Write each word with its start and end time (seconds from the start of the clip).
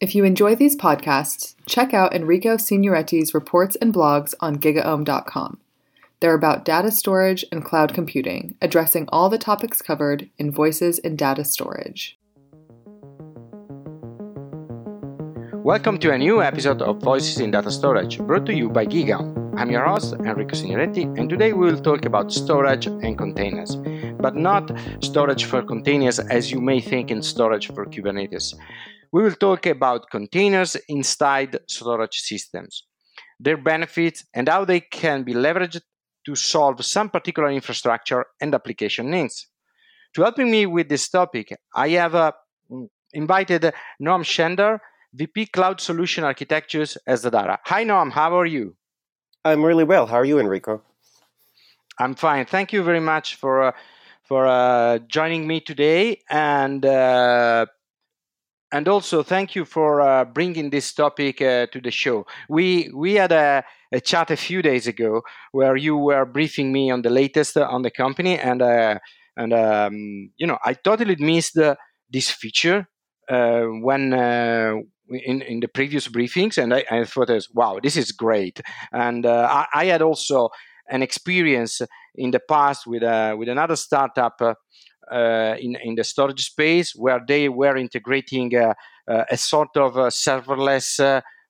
If 0.00 0.14
you 0.14 0.24
enjoy 0.24 0.54
these 0.54 0.76
podcasts, 0.76 1.54
check 1.66 1.92
out 1.92 2.14
Enrico 2.14 2.56
Signoretti's 2.56 3.34
reports 3.34 3.76
and 3.82 3.92
blogs 3.92 4.32
on 4.40 4.56
gigaom.com. 4.56 5.58
They're 6.20 6.32
about 6.32 6.64
data 6.64 6.90
storage 6.90 7.44
and 7.52 7.62
cloud 7.62 7.92
computing, 7.92 8.54
addressing 8.62 9.10
all 9.10 9.28
the 9.28 9.36
topics 9.36 9.82
covered 9.82 10.30
in 10.38 10.52
Voices 10.52 10.98
in 10.98 11.16
Data 11.16 11.44
Storage. 11.44 12.18
Welcome 15.52 15.98
to 15.98 16.12
a 16.12 16.16
new 16.16 16.42
episode 16.42 16.80
of 16.80 17.02
Voices 17.02 17.38
in 17.38 17.50
Data 17.50 17.70
Storage, 17.70 18.20
brought 18.20 18.46
to 18.46 18.54
you 18.54 18.70
by 18.70 18.86
GigaOM. 18.86 19.52
I'm 19.58 19.70
your 19.70 19.84
host, 19.84 20.14
Enrico 20.14 20.56
Signoretti, 20.56 21.04
and 21.18 21.28
today 21.28 21.52
we 21.52 21.70
will 21.70 21.78
talk 21.78 22.06
about 22.06 22.32
storage 22.32 22.86
and 22.86 23.18
containers, 23.18 23.76
but 24.18 24.34
not 24.34 24.72
storage 25.00 25.44
for 25.44 25.62
containers 25.62 26.18
as 26.18 26.50
you 26.50 26.62
may 26.62 26.80
think 26.80 27.10
in 27.10 27.20
storage 27.20 27.66
for 27.66 27.84
Kubernetes. 27.84 28.54
We 29.12 29.22
will 29.22 29.34
talk 29.34 29.66
about 29.66 30.10
containers 30.10 30.76
inside 30.88 31.58
storage 31.68 32.18
systems, 32.18 32.84
their 33.38 33.56
benefits, 33.56 34.24
and 34.34 34.48
how 34.48 34.64
they 34.64 34.80
can 34.80 35.24
be 35.24 35.34
leveraged 35.34 35.80
to 36.26 36.34
solve 36.36 36.84
some 36.84 37.10
particular 37.10 37.50
infrastructure 37.50 38.26
and 38.40 38.54
application 38.54 39.10
needs. 39.10 39.48
To 40.14 40.22
help 40.22 40.38
me 40.38 40.66
with 40.66 40.88
this 40.88 41.08
topic, 41.08 41.56
I 41.74 41.88
have 41.90 42.14
uh, 42.14 42.32
invited 43.12 43.72
Noam 44.02 44.22
Shendar, 44.22 44.78
VP 45.14 45.46
Cloud 45.46 45.80
Solution 45.80 46.24
Architectures 46.24 46.96
at 47.06 47.18
Zadara. 47.18 47.58
Hi, 47.66 47.84
Noam. 47.84 48.12
How 48.12 48.38
are 48.38 48.46
you? 48.46 48.76
I'm 49.44 49.64
really 49.64 49.84
well. 49.84 50.06
How 50.06 50.16
are 50.16 50.24
you, 50.24 50.38
Enrico? 50.38 50.82
I'm 51.98 52.14
fine. 52.14 52.46
Thank 52.46 52.72
you 52.72 52.82
very 52.82 53.00
much 53.00 53.36
for 53.36 53.62
uh, 53.62 53.72
for 54.24 54.46
uh, 54.46 54.98
joining 55.08 55.46
me 55.46 55.60
today, 55.60 56.22
and 56.30 56.84
uh, 56.86 57.66
and 58.72 58.88
also 58.88 59.22
thank 59.22 59.54
you 59.54 59.64
for 59.64 60.00
uh, 60.00 60.24
bringing 60.24 60.70
this 60.70 60.92
topic 60.92 61.40
uh, 61.42 61.66
to 61.66 61.80
the 61.80 61.90
show. 61.90 62.26
We 62.48 62.90
we 62.94 63.14
had 63.14 63.32
a, 63.32 63.64
a, 63.92 64.00
chat 64.00 64.30
a 64.30 64.36
few 64.36 64.62
days 64.62 64.86
ago 64.86 65.22
where 65.52 65.76
you 65.76 65.96
were 65.96 66.24
briefing 66.24 66.72
me 66.72 66.90
on 66.90 67.02
the 67.02 67.10
latest 67.10 67.56
on 67.56 67.82
the 67.82 67.90
company, 67.90 68.38
and 68.38 68.62
uh, 68.62 68.98
and 69.36 69.52
um, 69.52 70.30
you 70.36 70.46
know 70.46 70.58
I 70.64 70.74
totally 70.74 71.16
missed 71.16 71.58
this 72.10 72.30
feature 72.30 72.86
when 73.28 74.12
in, 75.10 75.42
in 75.42 75.60
the 75.60 75.68
previous 75.68 76.08
briefings, 76.08 76.58
and 76.58 76.72
I, 76.72 76.84
I 76.90 77.04
thought, 77.04 77.28
was, 77.28 77.48
wow, 77.52 77.78
this 77.82 77.96
is 77.96 78.12
great. 78.12 78.60
And 78.92 79.26
uh, 79.26 79.48
I, 79.50 79.66
I, 79.82 79.84
had 79.86 80.02
also 80.02 80.50
an 80.88 81.02
experience 81.02 81.80
in 82.14 82.30
the 82.30 82.40
past 82.40 82.86
with 82.86 83.02
uh, 83.02 83.34
with 83.38 83.48
another 83.48 83.76
startup 83.76 84.36
uh, 84.40 84.44
uh, 84.44 84.54
in 85.10 85.76
in 85.82 85.94
the 85.94 86.04
storage 86.04 86.44
space 86.44 86.92
where 86.94 87.20
they 87.26 87.48
were 87.48 87.76
integrating 87.76 88.54
uh, 88.54 88.74
uh, 89.08 89.24
a 89.30 89.36
sort 89.36 89.76
of 89.76 89.96
a 89.96 90.08
serverless. 90.08 91.00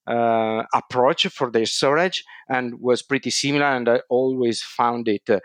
Uh, 0.06 0.64
approach 0.75 1.27
for 1.28 1.53
their 1.53 1.66
storage 1.66 2.25
and 2.48 2.81
was 2.81 3.00
pretty 3.00 3.31
similar 3.31 3.66
and 3.66 3.88
i 3.88 4.00
always 4.08 4.61
found 4.61 5.06
it 5.06 5.22
uh, 5.28 5.38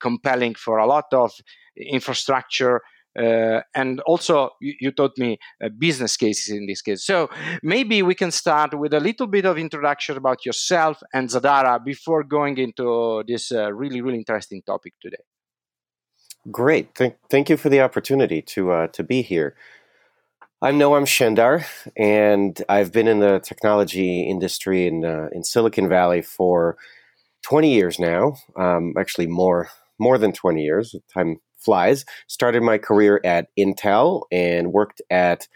compelling 0.00 0.54
for 0.54 0.78
a 0.78 0.86
lot 0.86 1.04
of 1.12 1.30
infrastructure 1.76 2.80
uh, 3.18 3.60
and 3.74 4.00
also 4.00 4.50
you, 4.60 4.74
you 4.80 4.90
taught 4.90 5.16
me 5.18 5.38
uh, 5.62 5.68
business 5.78 6.16
cases 6.16 6.48
in 6.48 6.66
this 6.66 6.82
case 6.82 7.04
so 7.04 7.28
maybe 7.62 8.02
we 8.02 8.14
can 8.14 8.30
start 8.30 8.76
with 8.76 8.92
a 8.94 9.00
little 9.00 9.26
bit 9.26 9.44
of 9.44 9.58
introduction 9.58 10.16
about 10.16 10.44
yourself 10.44 11.00
and 11.12 11.28
zadara 11.28 11.78
before 11.84 12.24
going 12.24 12.56
into 12.58 13.22
this 13.28 13.52
uh, 13.52 13.72
really 13.72 14.00
really 14.00 14.18
interesting 14.18 14.62
topic 14.66 14.94
today 15.00 15.22
great 16.50 16.94
thank, 16.94 17.16
thank 17.30 17.48
you 17.48 17.56
for 17.56 17.68
the 17.68 17.80
opportunity 17.80 18.40
to 18.42 18.70
uh, 18.70 18.86
to 18.88 19.02
be 19.02 19.22
here 19.22 19.54
I'm 20.60 20.76
Noam 20.76 21.04
Shendar, 21.06 21.64
and 21.96 22.60
I've 22.68 22.90
been 22.90 23.06
in 23.06 23.20
the 23.20 23.38
technology 23.38 24.22
industry 24.22 24.88
in 24.88 25.04
uh, 25.04 25.28
in 25.30 25.44
Silicon 25.44 25.88
Valley 25.88 26.20
for 26.20 26.76
20 27.42 27.72
years 27.72 28.00
now. 28.00 28.34
Um, 28.56 28.92
actually, 28.98 29.28
more 29.28 29.68
more 30.00 30.18
than 30.18 30.32
20 30.32 30.60
years. 30.60 30.96
Time 31.14 31.36
flies. 31.58 32.04
Started 32.26 32.64
my 32.64 32.76
career 32.76 33.20
at 33.22 33.50
Intel 33.56 34.22
and 34.32 34.72
worked 34.72 35.00
at 35.10 35.46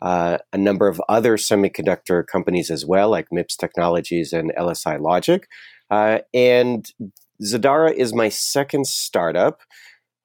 uh, 0.00 0.38
a 0.52 0.58
number 0.58 0.86
of 0.86 1.02
other 1.08 1.36
semiconductor 1.36 2.24
companies 2.24 2.70
as 2.70 2.86
well, 2.86 3.10
like 3.10 3.26
MIPS 3.32 3.56
Technologies 3.56 4.32
and 4.32 4.52
LSI 4.56 5.00
Logic. 5.00 5.48
Uh, 5.90 6.18
and 6.32 6.92
Zadara 7.42 7.92
is 7.92 8.14
my 8.14 8.28
second 8.28 8.86
startup. 8.86 9.62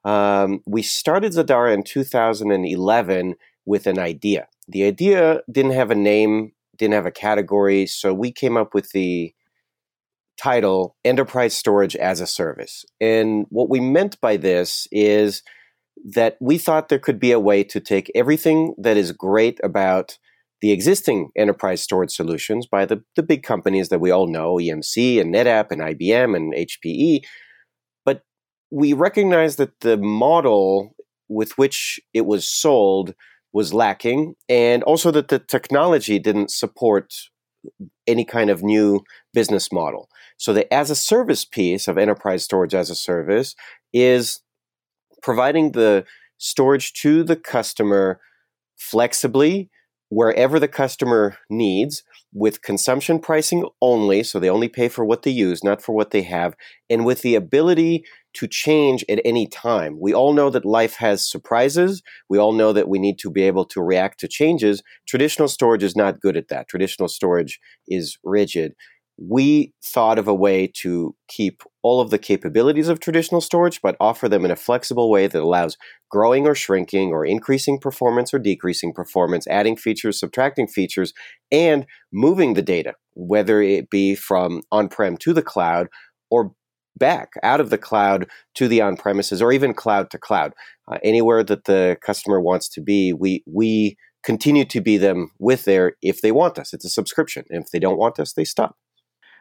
Um, 0.03 0.61
we 0.65 0.81
started 0.81 1.33
Zadara 1.33 1.73
in 1.73 1.83
2011 1.83 3.35
with 3.65 3.87
an 3.87 3.99
idea. 3.99 4.47
The 4.67 4.83
idea 4.85 5.41
didn't 5.51 5.73
have 5.73 5.91
a 5.91 5.95
name, 5.95 6.53
didn't 6.77 6.93
have 6.93 7.05
a 7.05 7.11
category, 7.11 7.85
so 7.85 8.13
we 8.13 8.31
came 8.31 8.57
up 8.57 8.73
with 8.73 8.91
the 8.91 9.33
title 10.41 10.95
Enterprise 11.05 11.55
Storage 11.55 11.95
as 11.95 12.19
a 12.19 12.27
Service. 12.27 12.83
And 12.99 13.45
what 13.49 13.69
we 13.69 13.79
meant 13.79 14.19
by 14.21 14.37
this 14.37 14.87
is 14.91 15.43
that 16.03 16.37
we 16.39 16.57
thought 16.57 16.89
there 16.89 16.97
could 16.97 17.19
be 17.19 17.31
a 17.31 17.39
way 17.39 17.63
to 17.63 17.79
take 17.79 18.11
everything 18.15 18.73
that 18.77 18.97
is 18.97 19.11
great 19.11 19.59
about 19.63 20.17
the 20.61 20.71
existing 20.71 21.29
enterprise 21.35 21.81
storage 21.81 22.11
solutions 22.11 22.67
by 22.67 22.85
the, 22.85 23.03
the 23.15 23.23
big 23.23 23.43
companies 23.43 23.89
that 23.89 23.99
we 23.99 24.11
all 24.11 24.27
know, 24.27 24.55
EMC 24.55 25.19
and 25.19 25.33
NetApp 25.33 25.71
and 25.71 25.81
IBM 25.81 26.35
and 26.35 26.53
HPE. 26.53 27.21
We 28.71 28.93
recognized 28.93 29.57
that 29.57 29.81
the 29.81 29.97
model 29.97 30.95
with 31.27 31.57
which 31.57 31.99
it 32.13 32.25
was 32.25 32.47
sold 32.47 33.13
was 33.53 33.73
lacking, 33.73 34.35
and 34.47 34.81
also 34.83 35.11
that 35.11 35.27
the 35.27 35.39
technology 35.39 36.19
didn't 36.19 36.51
support 36.51 37.13
any 38.07 38.25
kind 38.25 38.49
of 38.49 38.63
new 38.63 39.03
business 39.33 39.71
model. 39.71 40.09
So 40.37 40.53
the 40.53 40.71
as 40.73 40.89
a 40.89 40.95
service 40.95 41.45
piece 41.45 41.87
of 41.87 41.97
enterprise 41.97 42.43
storage 42.43 42.73
as 42.73 42.89
a 42.89 42.95
service 42.95 43.55
is 43.93 44.41
providing 45.21 45.73
the 45.73 46.05
storage 46.37 46.93
to 46.93 47.23
the 47.23 47.35
customer 47.35 48.19
flexibly 48.77 49.69
wherever 50.11 50.59
the 50.59 50.67
customer 50.67 51.37
needs 51.49 52.03
with 52.33 52.61
consumption 52.61 53.17
pricing 53.17 53.65
only 53.81 54.21
so 54.21 54.39
they 54.39 54.49
only 54.49 54.67
pay 54.67 54.89
for 54.89 55.05
what 55.05 55.23
they 55.23 55.31
use 55.31 55.63
not 55.63 55.81
for 55.81 55.95
what 55.95 56.11
they 56.11 56.21
have 56.21 56.53
and 56.89 57.05
with 57.05 57.21
the 57.21 57.33
ability 57.33 58.03
to 58.33 58.47
change 58.47 59.03
at 59.09 59.19
any 59.25 59.47
time. 59.47 59.97
We 59.99 60.13
all 60.13 60.33
know 60.33 60.49
that 60.49 60.65
life 60.65 60.95
has 60.95 61.29
surprises. 61.29 62.01
We 62.29 62.37
all 62.37 62.53
know 62.53 62.73
that 62.73 62.87
we 62.87 62.99
need 62.99 63.19
to 63.19 63.29
be 63.29 63.43
able 63.43 63.65
to 63.65 63.81
react 63.81 64.19
to 64.21 64.27
changes. 64.27 64.81
Traditional 65.07 65.47
storage 65.47 65.83
is 65.83 65.95
not 65.95 66.21
good 66.21 66.37
at 66.37 66.47
that. 66.47 66.67
Traditional 66.67 67.09
storage 67.09 67.59
is 67.87 68.17
rigid 68.23 68.73
we 69.29 69.71
thought 69.83 70.17
of 70.17 70.27
a 70.27 70.33
way 70.33 70.65
to 70.65 71.15
keep 71.27 71.61
all 71.83 72.01
of 72.01 72.09
the 72.09 72.17
capabilities 72.17 72.87
of 72.87 72.99
traditional 72.99 73.41
storage, 73.41 73.79
but 73.81 73.95
offer 73.99 74.27
them 74.27 74.45
in 74.45 74.51
a 74.51 74.55
flexible 74.55 75.11
way 75.11 75.27
that 75.27 75.41
allows 75.41 75.77
growing 76.09 76.47
or 76.47 76.55
shrinking 76.55 77.11
or 77.11 77.25
increasing 77.25 77.79
performance 77.79 78.33
or 78.33 78.39
decreasing 78.39 78.93
performance, 78.93 79.45
adding 79.47 79.75
features, 79.75 80.19
subtracting 80.19 80.67
features, 80.67 81.13
and 81.51 81.85
moving 82.11 82.55
the 82.55 82.61
data, 82.63 82.95
whether 83.13 83.61
it 83.61 83.89
be 83.89 84.15
from 84.15 84.61
on 84.71 84.89
prem 84.89 85.17
to 85.17 85.33
the 85.33 85.43
cloud 85.43 85.87
or 86.31 86.53
back 86.97 87.29
out 87.43 87.59
of 87.59 87.69
the 87.69 87.77
cloud 87.77 88.27
to 88.55 88.67
the 88.67 88.81
on 88.81 88.97
premises 88.97 89.41
or 89.41 89.51
even 89.51 89.73
cloud 89.73 90.09
to 90.09 90.17
cloud. 90.17 90.53
Uh, 90.91 90.97
anywhere 91.03 91.43
that 91.43 91.65
the 91.65 91.95
customer 92.03 92.41
wants 92.41 92.67
to 92.67 92.81
be, 92.81 93.13
we, 93.13 93.43
we 93.45 93.95
continue 94.23 94.65
to 94.65 94.81
be 94.81 94.97
them 94.97 95.29
with 95.39 95.65
there 95.65 95.93
if 96.01 96.21
they 96.21 96.31
want 96.31 96.57
us. 96.57 96.73
It's 96.73 96.85
a 96.85 96.89
subscription. 96.89 97.45
If 97.49 97.69
they 97.71 97.79
don't 97.79 97.97
want 97.97 98.19
us, 98.19 98.33
they 98.33 98.43
stop. 98.43 98.75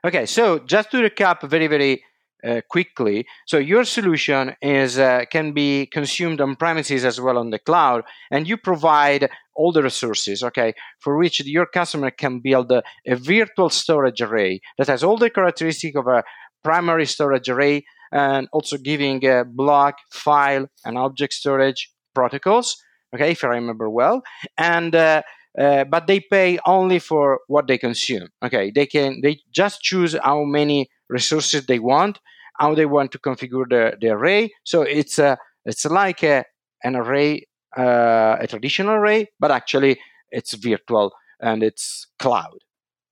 Okay, 0.02 0.24
so 0.24 0.58
just 0.60 0.90
to 0.92 0.96
recap 0.96 1.48
very, 1.48 1.66
very 1.66 2.02
uh, 2.42 2.62
quickly, 2.70 3.26
so 3.46 3.58
your 3.58 3.84
solution 3.84 4.56
is 4.62 4.98
uh, 4.98 5.24
can 5.30 5.52
be 5.52 5.84
consumed 5.84 6.40
on 6.40 6.56
premises 6.56 7.04
as 7.04 7.20
well 7.20 7.36
on 7.36 7.50
the 7.50 7.58
cloud, 7.58 8.02
and 8.30 8.48
you 8.48 8.56
provide 8.56 9.28
all 9.54 9.72
the 9.72 9.82
resources, 9.82 10.42
okay, 10.42 10.72
for 11.00 11.18
which 11.18 11.44
your 11.44 11.66
customer 11.66 12.10
can 12.10 12.40
build 12.40 12.72
a, 12.72 12.82
a 13.06 13.14
virtual 13.14 13.68
storage 13.68 14.22
array 14.22 14.58
that 14.78 14.86
has 14.86 15.04
all 15.04 15.18
the 15.18 15.28
characteristics 15.28 15.94
of 15.94 16.06
a 16.06 16.24
primary 16.64 17.04
storage 17.04 17.50
array, 17.50 17.84
and 18.10 18.48
also 18.52 18.78
giving 18.78 19.22
a 19.26 19.44
block, 19.44 19.96
file, 20.10 20.66
and 20.86 20.96
object 20.96 21.34
storage 21.34 21.92
protocols. 22.14 22.82
Okay, 23.14 23.32
if 23.32 23.44
I 23.44 23.48
remember 23.48 23.90
well, 23.90 24.22
and 24.56 24.94
uh, 24.94 25.20
uh, 25.58 25.84
but 25.84 26.06
they 26.06 26.20
pay 26.20 26.58
only 26.66 26.98
for 26.98 27.40
what 27.48 27.66
they 27.66 27.78
consume. 27.78 28.28
Okay, 28.42 28.70
they 28.74 28.86
can 28.86 29.20
they 29.22 29.40
just 29.50 29.82
choose 29.82 30.16
how 30.22 30.44
many 30.44 30.88
resources 31.08 31.66
they 31.66 31.78
want, 31.78 32.18
how 32.58 32.74
they 32.74 32.86
want 32.86 33.12
to 33.12 33.18
configure 33.18 33.64
the, 33.68 33.96
the 34.00 34.08
array. 34.08 34.50
So 34.64 34.82
it's 34.82 35.18
a 35.18 35.38
it's 35.64 35.84
like 35.84 36.22
a, 36.22 36.44
an 36.84 36.96
array, 36.96 37.46
uh, 37.76 38.36
a 38.40 38.46
traditional 38.46 38.94
array, 38.94 39.28
but 39.38 39.50
actually 39.50 39.98
it's 40.30 40.54
virtual 40.54 41.12
and 41.40 41.62
it's 41.62 42.06
cloud. 42.18 42.58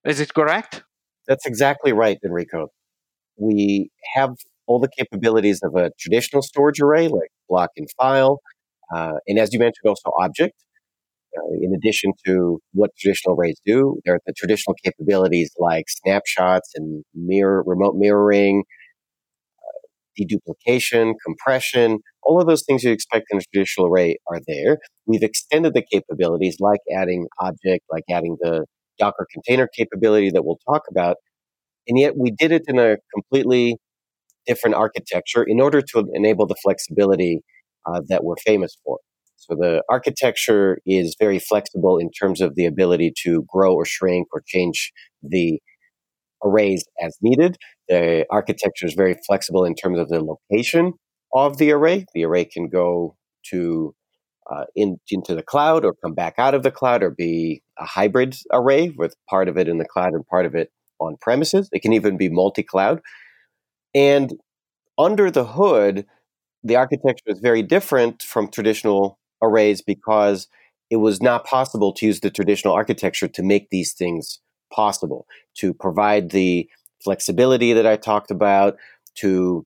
Is 0.05 0.19
it 0.19 0.33
correct? 0.33 0.83
That's 1.27 1.45
exactly 1.45 1.91
right, 1.93 2.17
Enrico. 2.25 2.69
We 3.37 3.91
have 4.15 4.35
all 4.67 4.79
the 4.79 4.89
capabilities 4.89 5.61
of 5.63 5.75
a 5.75 5.91
traditional 5.99 6.41
storage 6.41 6.79
array, 6.79 7.07
like 7.07 7.31
block 7.49 7.71
and 7.77 7.87
file, 7.97 8.39
uh, 8.93 9.13
and 9.27 9.39
as 9.39 9.53
you 9.53 9.59
mentioned, 9.59 9.87
also 9.87 10.11
object 10.19 10.53
uh, 11.37 11.53
in 11.61 11.73
addition 11.75 12.11
to 12.25 12.59
what 12.73 12.91
traditional 12.97 13.35
arrays 13.39 13.59
do, 13.65 13.99
there 14.05 14.15
are 14.15 14.19
the 14.25 14.33
traditional 14.33 14.75
capabilities 14.83 15.51
like 15.59 15.85
snapshots 15.89 16.71
and 16.75 17.03
mirror, 17.13 17.63
remote 17.65 17.95
mirroring, 17.97 18.63
uh, 19.63 20.23
deduplication, 20.23 21.13
compression, 21.25 21.99
all 22.23 22.39
of 22.41 22.47
those 22.47 22.63
things 22.65 22.83
you 22.83 22.91
expect 22.91 23.27
in 23.31 23.37
a 23.39 23.41
traditional 23.53 23.87
array 23.87 24.17
are 24.27 24.39
there. 24.47 24.77
We've 25.05 25.23
extended 25.23 25.73
the 25.73 25.83
capabilities 25.91 26.57
like 26.59 26.79
adding 26.95 27.27
object, 27.39 27.85
like 27.91 28.03
adding 28.09 28.37
the 28.41 28.65
Docker 28.99 29.27
container 29.31 29.67
capability 29.75 30.29
that 30.31 30.43
we'll 30.45 30.59
talk 30.69 30.83
about. 30.91 31.17
And 31.87 31.99
yet 31.99 32.17
we 32.17 32.31
did 32.31 32.51
it 32.51 32.63
in 32.67 32.79
a 32.79 32.97
completely 33.13 33.77
different 34.47 34.75
architecture 34.75 35.43
in 35.43 35.61
order 35.61 35.81
to 35.81 36.05
enable 36.13 36.47
the 36.47 36.55
flexibility 36.63 37.41
uh, 37.85 38.01
that 38.09 38.23
we're 38.23 38.37
famous 38.45 38.77
for. 38.85 38.99
So 39.39 39.55
the 39.55 39.83
architecture 39.89 40.79
is 40.85 41.15
very 41.17 41.39
flexible 41.39 41.97
in 41.97 42.11
terms 42.11 42.41
of 42.41 42.55
the 42.55 42.65
ability 42.65 43.13
to 43.23 43.45
grow 43.47 43.73
or 43.73 43.85
shrink 43.85 44.27
or 44.33 44.43
change 44.45 44.91
the 45.23 45.59
arrays 46.43 46.85
as 47.01 47.17
needed. 47.21 47.57
The 47.87 48.25
architecture 48.29 48.85
is 48.85 48.93
very 48.93 49.15
flexible 49.25 49.63
in 49.65 49.75
terms 49.75 49.99
of 49.99 50.09
the 50.09 50.21
location 50.23 50.93
of 51.33 51.57
the 51.57 51.71
array. 51.71 52.05
The 52.13 52.25
array 52.25 52.45
can 52.45 52.69
go 52.69 53.15
to 53.51 53.95
uh, 54.51 54.65
in, 54.75 54.97
into 55.11 55.35
the 55.35 55.43
cloud 55.43 55.85
or 55.85 55.93
come 56.03 56.13
back 56.13 56.35
out 56.37 56.53
of 56.55 56.63
the 56.63 56.71
cloud 56.71 57.03
or 57.03 57.11
be 57.11 57.61
a 57.77 57.85
hybrid 57.85 58.35
array 58.51 58.89
with 58.89 59.15
part 59.29 59.47
of 59.47 59.57
it 59.57 59.67
in 59.67 59.77
the 59.77 59.85
cloud 59.85 60.13
and 60.13 60.25
part 60.27 60.45
of 60.45 60.55
it 60.55 60.71
on 60.99 61.17
premises. 61.21 61.69
It 61.71 61.81
can 61.81 61.93
even 61.93 62.17
be 62.17 62.29
multi 62.29 62.63
cloud. 62.63 63.01
And 63.93 64.33
under 64.97 65.29
the 65.31 65.45
hood, 65.45 66.05
the 66.63 66.75
architecture 66.75 67.25
is 67.27 67.39
very 67.39 67.61
different 67.61 68.23
from 68.23 68.49
traditional 68.49 69.18
arrays 69.41 69.81
because 69.81 70.47
it 70.89 70.97
was 70.97 71.21
not 71.21 71.45
possible 71.45 71.93
to 71.93 72.05
use 72.05 72.19
the 72.19 72.31
traditional 72.31 72.73
architecture 72.73 73.27
to 73.27 73.43
make 73.43 73.69
these 73.69 73.93
things 73.93 74.39
possible, 74.73 75.27
to 75.55 75.73
provide 75.73 76.31
the 76.31 76.67
flexibility 77.03 77.73
that 77.73 77.85
I 77.85 77.95
talked 77.95 78.31
about, 78.31 78.77
to 79.15 79.65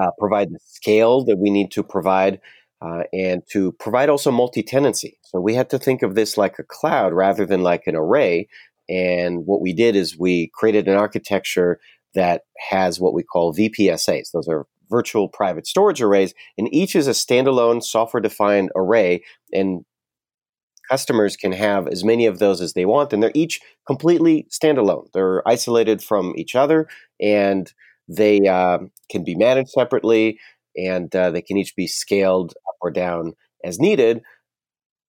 uh, 0.00 0.10
provide 0.18 0.50
the 0.50 0.58
scale 0.66 1.24
that 1.24 1.38
we 1.38 1.50
need 1.50 1.70
to 1.72 1.82
provide, 1.82 2.40
uh, 2.82 3.04
and 3.12 3.42
to 3.50 3.72
provide 3.72 4.08
also 4.08 4.30
multi 4.30 4.62
tenancy. 4.62 5.18
So 5.22 5.40
we 5.40 5.54
had 5.54 5.70
to 5.70 5.78
think 5.78 6.02
of 6.02 6.14
this 6.14 6.36
like 6.36 6.58
a 6.58 6.64
cloud 6.64 7.12
rather 7.12 7.46
than 7.46 7.62
like 7.62 7.86
an 7.86 7.96
array. 7.96 8.48
And 8.88 9.46
what 9.46 9.62
we 9.62 9.72
did 9.72 9.96
is 9.96 10.18
we 10.18 10.50
created 10.52 10.88
an 10.88 10.96
architecture 10.96 11.80
that 12.14 12.42
has 12.70 13.00
what 13.00 13.14
we 13.14 13.22
call 13.22 13.54
VPSAs. 13.54 14.30
Those 14.32 14.48
are 14.48 14.66
virtual 14.98 15.28
private 15.28 15.66
storage 15.66 16.02
arrays, 16.02 16.32
and 16.58 16.72
each 16.80 16.94
is 16.94 17.08
a 17.08 17.18
standalone 17.24 17.82
software 17.82 18.20
defined 18.20 18.70
array. 18.76 19.22
And 19.52 19.84
customers 20.90 21.36
can 21.36 21.52
have 21.52 21.88
as 21.88 22.04
many 22.04 22.26
of 22.26 22.38
those 22.38 22.60
as 22.60 22.72
they 22.74 22.84
want, 22.84 23.12
and 23.12 23.20
they're 23.20 23.42
each 23.44 23.60
completely 23.86 24.46
standalone. 24.50 25.06
They're 25.12 25.46
isolated 25.48 26.02
from 26.02 26.34
each 26.36 26.54
other, 26.54 26.86
and 27.20 27.72
they 28.20 28.36
uh, 28.46 28.78
can 29.10 29.24
be 29.24 29.34
managed 29.34 29.70
separately, 29.70 30.38
and 30.76 31.14
uh, 31.16 31.30
they 31.30 31.42
can 31.42 31.56
each 31.56 31.74
be 31.74 31.86
scaled 31.86 32.52
up 32.68 32.76
or 32.80 32.90
down 32.90 33.32
as 33.64 33.78
needed. 33.78 34.22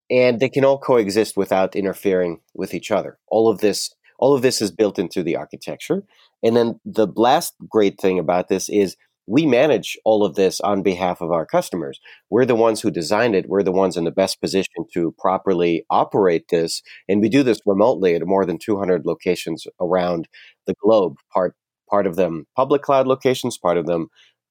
And 0.09 0.39
they 0.39 0.49
can 0.49 0.65
all 0.65 0.79
coexist 0.79 1.35
without 1.35 1.75
interfering 1.75 2.39
with 2.53 2.73
each 2.73 2.91
other. 2.91 3.17
All 3.27 3.49
of 3.49 3.57
this, 3.59 3.93
all 4.19 4.33
of 4.35 4.41
this 4.43 4.61
is 4.61 4.71
built 4.71 4.99
into 4.99 5.23
the 5.23 5.35
architecture. 5.35 6.03
And 6.43 6.55
then 6.55 6.79
the 6.85 7.07
last 7.15 7.55
great 7.67 7.99
thing 7.99 8.19
about 8.19 8.47
this 8.47 8.69
is 8.69 8.95
we 9.27 9.45
manage 9.45 9.97
all 10.05 10.23
of 10.23 10.35
this 10.35 10.61
on 10.61 10.83
behalf 10.83 11.21
of 11.21 11.31
our 11.31 11.45
customers. 11.45 11.99
We're 12.29 12.45
the 12.45 12.55
ones 12.55 12.81
who 12.81 12.91
designed 12.91 13.35
it. 13.35 13.49
We're 13.49 13.63
the 13.63 13.71
ones 13.71 13.97
in 13.97 14.03
the 14.03 14.11
best 14.11 14.39
position 14.39 14.85
to 14.93 15.15
properly 15.17 15.85
operate 15.89 16.49
this. 16.49 16.81
And 17.09 17.21
we 17.21 17.29
do 17.29 17.41
this 17.41 17.59
remotely 17.65 18.15
at 18.15 18.25
more 18.25 18.45
than 18.45 18.59
200 18.59 19.05
locations 19.05 19.65
around 19.81 20.27
the 20.67 20.75
globe, 20.81 21.15
part, 21.33 21.55
part 21.89 22.05
of 22.05 22.15
them 22.15 22.45
public 22.55 22.81
cloud 22.81 23.07
locations, 23.07 23.57
part 23.57 23.77
of 23.77 23.87
them 23.87 24.07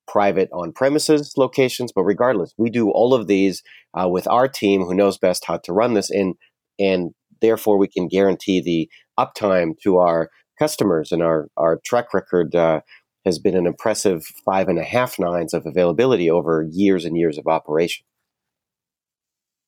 private 0.07 0.49
on 0.53 0.73
premises 0.73 1.35
locations. 1.37 1.93
But 1.93 2.03
regardless, 2.03 2.53
we 2.59 2.71
do 2.71 2.91
all 2.91 3.15
of 3.15 3.27
these 3.27 3.63
uh, 3.95 4.09
with 4.09 4.27
our 4.27 4.49
team 4.49 4.83
who 4.83 4.95
knows 4.95 5.19
best 5.19 5.45
how 5.47 5.59
to 5.59 5.73
run 5.73 5.95
this. 5.95 6.11
And, 6.11 6.35
and 6.79 7.13
therefore, 7.41 7.79
we 7.79 7.89
can 7.89 8.09
guarantee 8.09 8.61
the 8.61 8.91
uptime 9.19 9.79
to 9.85 9.99
our 9.99 10.31
customers 10.59 11.13
and 11.13 11.23
our, 11.23 11.49
our 11.57 11.81
track 11.85 12.13
record. 12.13 12.55
Uh, 12.55 12.81
has 13.25 13.39
been 13.39 13.57
an 13.57 13.67
impressive 13.67 14.25
five 14.45 14.69
and 14.69 14.79
a 14.79 14.85
half 14.85 15.19
nines 15.19 15.55
of 15.55 15.67
availability 15.67 16.31
over 16.31 16.67
years 16.71 17.05
and 17.05 17.17
years 17.17 17.39
of 17.39 17.47
operation. 17.47 18.05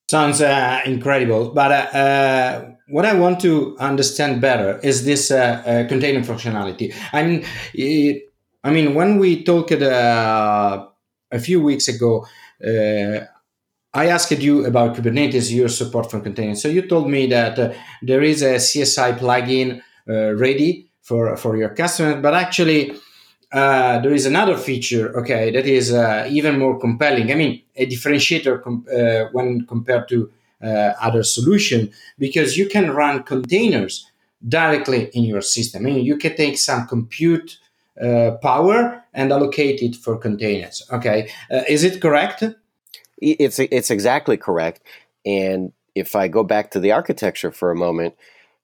Sounds 0.08 0.40
uh, 0.40 0.80
incredible. 0.84 1.52
But 1.52 1.72
uh, 1.72 1.98
uh, 1.98 2.70
what 2.88 3.04
I 3.04 3.14
want 3.14 3.40
to 3.40 3.76
understand 3.80 4.40
better 4.40 4.78
is 4.78 5.04
this 5.04 5.32
uh, 5.32 5.62
uh, 5.66 5.88
container 5.88 6.20
functionality. 6.20 6.94
I 7.12 7.24
mean, 7.24 7.44
it, 7.74 8.32
I 8.62 8.70
mean, 8.70 8.94
when 8.94 9.18
we 9.18 9.42
talked 9.42 9.72
uh, 9.72 10.86
a 11.32 11.38
few 11.40 11.60
weeks 11.60 11.88
ago, 11.88 12.24
I 12.62 14.08
asked 14.08 14.30
you 14.30 14.64
about 14.66 14.94
Kubernetes, 14.94 15.52
your 15.52 15.68
support 15.68 16.10
for 16.10 16.20
containers. 16.20 16.62
So 16.62 16.68
you 16.68 16.86
told 16.86 17.08
me 17.10 17.26
that 17.28 17.74
there 18.02 18.22
is 18.22 18.42
a 18.42 18.56
CSI 18.56 19.18
plugin 19.18 19.82
ready 20.06 20.90
for 21.02 21.36
for 21.36 21.56
your 21.56 21.70
customers, 21.70 22.22
but 22.22 22.34
actually 22.34 22.94
uh, 23.52 23.98
there 24.00 24.12
is 24.12 24.26
another 24.26 24.56
feature, 24.56 25.16
okay, 25.18 25.50
that 25.50 25.66
is 25.66 25.92
uh, 25.92 26.26
even 26.30 26.58
more 26.58 26.78
compelling. 26.78 27.30
I 27.30 27.34
mean, 27.34 27.62
a 27.76 27.86
differentiator 27.86 28.62
com- 28.62 28.86
uh, 28.92 29.26
when 29.32 29.66
compared 29.66 30.08
to 30.08 30.30
uh, 30.62 30.92
other 31.00 31.22
solution 31.22 31.90
because 32.18 32.56
you 32.56 32.68
can 32.68 32.90
run 32.90 33.22
containers 33.22 34.10
directly 34.46 35.10
in 35.12 35.24
your 35.24 35.42
system. 35.42 35.86
I 35.86 35.90
mean, 35.90 36.04
you 36.04 36.16
can 36.16 36.36
take 36.36 36.58
some 36.58 36.86
compute 36.86 37.58
uh, 38.00 38.32
power 38.42 39.02
and 39.14 39.32
allocate 39.32 39.80
it 39.80 39.96
for 39.96 40.18
containers. 40.18 40.86
Okay, 40.92 41.30
uh, 41.50 41.62
is 41.68 41.84
it 41.84 42.00
correct? 42.00 42.42
It's 43.18 43.58
it's 43.58 43.90
exactly 43.90 44.36
correct. 44.36 44.82
And 45.24 45.72
if 45.94 46.14
I 46.14 46.28
go 46.28 46.44
back 46.44 46.70
to 46.72 46.80
the 46.80 46.92
architecture 46.92 47.50
for 47.50 47.70
a 47.70 47.76
moment, 47.76 48.14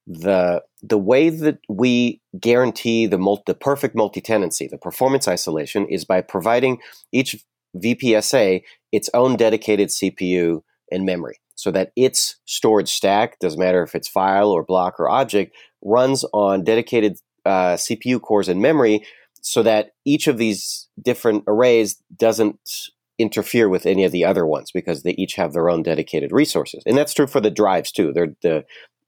the 0.06 0.62
the 0.82 0.99
way 0.99 1.31
that 1.31 1.58
we 1.69 2.20
guarantee 2.40 3.06
the, 3.06 3.19
multi, 3.19 3.44
the 3.46 3.55
perfect 3.55 3.94
multi-tenancy, 3.94 4.67
the 4.67 4.79
performance 4.79 5.29
isolation, 5.29 5.87
is 5.88 6.05
by 6.05 6.20
providing 6.20 6.79
each 7.12 7.44
VPSA 7.76 8.62
its 8.90 9.08
own 9.14 9.37
dedicated 9.37 9.88
CPU 9.88 10.62
and 10.90 11.06
memory, 11.06 11.40
so 11.55 11.70
that 11.70 11.93
its 11.96 12.37
storage 12.44 12.90
stack 12.90 13.38
doesn't 13.38 13.61
matter 13.61 13.82
if 13.82 13.94
it's 13.94 14.08
file 14.08 14.50
or 14.50 14.62
block 14.62 14.99
or 14.99 15.08
object 15.08 15.55
runs 15.82 16.25
on 16.32 16.65
dedicated 16.65 17.19
uh, 17.44 17.74
CPU 17.74 18.20
cores 18.20 18.48
and 18.48 18.60
memory, 18.60 19.05
so 19.41 19.62
that 19.62 19.93
each 20.05 20.27
of 20.27 20.36
these 20.36 20.89
different 21.01 21.44
arrays 21.46 22.03
doesn't 22.17 22.91
interfere 23.19 23.69
with 23.69 23.86
any 23.86 24.05
of 24.05 24.12
the 24.12 24.24
other 24.24 24.46
ones 24.46 24.70
because 24.72 25.03
they 25.03 25.12
each 25.12 25.34
have 25.34 25.53
their 25.53 25.70
own 25.70 25.82
dedicated 25.82 26.32
resources. 26.32 26.82
And 26.86 26.96
that's 26.96 27.15
true 27.15 27.27
for 27.27 27.41
the 27.41 27.51
drives 27.51 27.93
too. 27.93 28.12
They're 28.12 28.34
the 28.43 28.65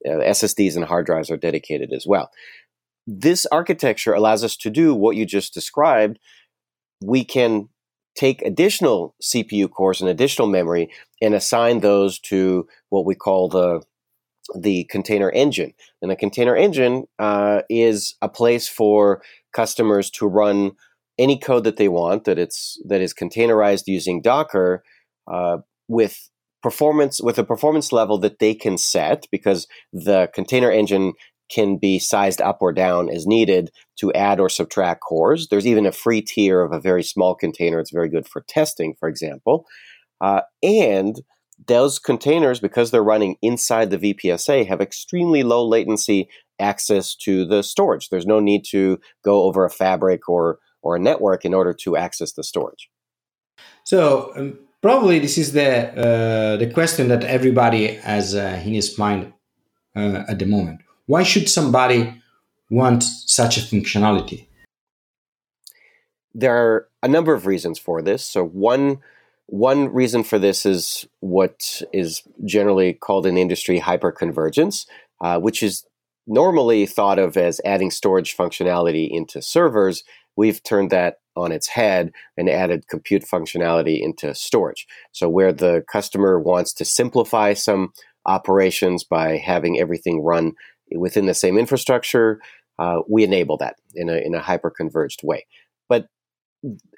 uh, 0.07 0.11
SSDs 0.11 0.77
and 0.77 0.85
hard 0.85 1.07
drives 1.07 1.31
are 1.31 1.37
dedicated 1.37 1.93
as 1.93 2.07
well. 2.07 2.31
This 3.07 3.47
architecture 3.47 4.15
allows 4.15 4.43
us 4.45 4.57
to 4.59 4.71
do 4.71 4.95
what 4.95 5.17
you 5.17 5.27
just 5.27 5.53
described. 5.53 6.19
We 7.03 7.25
can 7.25 7.69
take 8.15 8.43
additional 8.43 9.15
CPU 9.23 9.71
cores 9.71 10.01
and 10.01 10.09
additional 10.09 10.49
memory 10.49 10.91
and 11.21 11.35
assign 11.35 11.81
those 11.81 12.19
to 12.21 12.67
what 12.91 13.05
we 13.05 13.15
call 13.15 13.49
the 13.49 13.83
the 14.55 14.85
container 14.85 15.31
engine. 15.31 15.73
And 16.03 16.11
the 16.11 16.17
container 16.17 16.55
engine 16.55 17.07
uh, 17.19 17.63
is 17.71 18.15
a 18.21 18.29
place 18.29 18.69
for 18.69 19.23
customers 19.55 20.11
to 20.11 20.27
run 20.27 20.73
any 21.19 21.39
code 21.39 21.65
that 21.65 21.77
they 21.77 21.89
want 21.89 22.25
that 22.25 22.39
it's 22.39 22.81
that 22.85 23.01
is 23.01 23.15
containerized 23.15 23.85
using 23.87 24.21
Docker 24.21 24.83
uh, 25.27 25.59
with 25.89 26.29
performance 26.65 27.21
with 27.21 27.39
a 27.39 27.45
performance 27.45 27.93
level 27.93 28.17
that 28.17 28.39
they 28.39 28.55
can 28.55 28.79
set 28.79 29.27
because 29.31 29.67
the 29.93 30.31
container 30.35 30.71
engine 30.71 31.13
can 31.51 31.77
be 31.77 31.99
sized 31.99 32.41
up 32.41 32.57
or 32.63 32.73
down 32.73 33.11
as 33.11 33.27
needed 33.27 33.71
to 33.99 34.11
add 34.15 34.41
or 34.41 34.49
subtract 34.49 35.03
cores. 35.03 35.49
There's 35.51 35.67
even 35.67 35.85
a 35.85 35.93
free 35.93 36.23
tier 36.23 36.63
of 36.63 36.73
a 36.73 36.81
very 36.81 37.03
small 37.03 37.35
container. 37.35 37.81
It's 37.81 37.91
very 37.93 38.09
good 38.09 38.27
for 38.27 38.41
testing, 38.49 38.95
for 38.99 39.11
example. 39.11 39.67
Uh, 40.23 40.41
and 40.63 41.21
those 41.69 41.99
containers, 41.99 42.61
because 42.61 42.91
they're 42.91 43.05
running 43.05 43.37
inside 43.43 43.91
the 43.91 43.99
VPSA, 43.99 44.67
have 44.67 44.81
extremely 44.81 45.43
low 45.43 45.69
latency 45.69 46.31
access 46.59 47.15
to 47.17 47.45
the 47.45 47.63
storage. 47.63 48.09
There's 48.09 48.25
no 48.25 48.41
need 48.41 48.65
to 48.71 48.99
go 49.23 49.43
over 49.43 49.67
a 49.67 49.71
fabric 49.71 50.31
or 50.31 50.61
or 50.81 50.97
a 50.97 51.01
network 51.01 51.45
in 51.45 51.53
order 51.53 51.75
to 51.75 51.97
access 51.97 52.33
the 52.33 52.43
storage. 52.43 52.89
So, 53.85 54.33
um, 54.35 54.59
probably 54.85 55.19
this 55.19 55.39
is 55.39 55.53
the 55.53 55.71
uh, 56.07 56.57
the 56.59 56.71
question 56.71 57.09
that 57.09 57.25
everybody 57.25 57.95
has 58.11 58.35
uh, 58.35 58.61
in 58.67 58.75
his 58.75 58.99
mind 58.99 59.33
uh, 59.97 60.25
at 60.29 60.39
the 60.39 60.45
moment. 60.45 60.81
Why 61.07 61.23
should 61.23 61.49
somebody 61.49 62.01
want 62.69 63.03
such 63.03 63.57
a 63.57 63.61
functionality? 63.61 64.47
There 66.35 66.55
are 66.55 66.89
a 67.03 67.09
number 67.09 67.33
of 67.33 67.47
reasons 67.47 67.79
for 67.79 68.03
this. 68.03 68.23
So 68.27 68.45
one 68.45 68.99
one 69.47 69.91
reason 70.01 70.23
for 70.23 70.39
this 70.39 70.67
is 70.67 71.09
what 71.21 71.81
is 71.95 72.23
generally 72.45 72.93
called 72.93 73.25
in 73.25 73.39
industry 73.39 73.81
hyperconvergence, 73.81 74.87
uh, 75.23 75.41
which 75.41 75.63
is 75.63 75.87
normally 76.27 76.85
thought 76.85 77.19
of 77.19 77.39
as 77.39 77.59
adding 77.65 77.91
storage 77.91 78.37
functionality 78.37 79.09
into 79.11 79.41
servers. 79.41 80.05
We've 80.37 80.63
turned 80.63 80.91
that 80.91 81.21
on 81.37 81.53
its 81.53 81.69
head 81.69 82.13
and 82.37 82.49
added 82.49 82.89
compute 82.89 83.25
functionality 83.25 84.01
into 84.01 84.35
storage. 84.35 84.87
So, 85.13 85.29
where 85.29 85.53
the 85.53 85.85
customer 85.91 86.39
wants 86.39 86.73
to 86.75 86.85
simplify 86.85 87.55
some 87.55 87.93
operations 88.27 89.05
by 89.05 89.37
having 89.37 89.79
everything 89.79 90.23
run 90.23 90.53
within 90.95 91.27
the 91.27 91.35
same 91.35 91.59
infrastructure, 91.59 92.41
uh, 92.79 93.01
we 93.09 93.25
enable 93.25 93.57
that 93.59 93.77
in 93.95 94.09
a, 94.09 94.17
in 94.17 94.35
a 94.35 94.41
hyper 94.41 94.71
converged 94.71 95.21
way. 95.23 95.47
But 95.89 96.09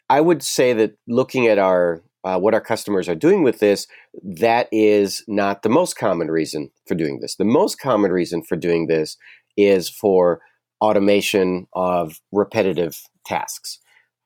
I 0.09 0.21
would 0.21 0.43
say 0.43 0.73
that 0.75 0.97
looking 1.09 1.47
at 1.47 1.59
our 1.59 2.03
uh, 2.25 2.37
what 2.37 2.55
our 2.55 2.61
customers 2.61 3.09
are 3.09 3.15
doing 3.15 3.45
with 3.45 3.61
this, 3.61 3.87
that 4.25 4.69
is 4.73 5.23
not 5.29 5.63
the 5.63 5.69
most 5.69 5.97
common 5.97 6.29
reason 6.29 6.71
for 6.85 6.97
doing 6.97 7.21
this. 7.21 7.37
The 7.37 7.45
most 7.45 7.79
common 7.79 8.11
reason 8.11 8.43
for 8.43 8.57
doing 8.57 8.89
this 8.89 9.17
is 9.57 9.89
for 9.89 10.41
automation 10.81 11.69
of 11.73 12.21
repetitive 12.33 13.01
tasks. 13.25 13.79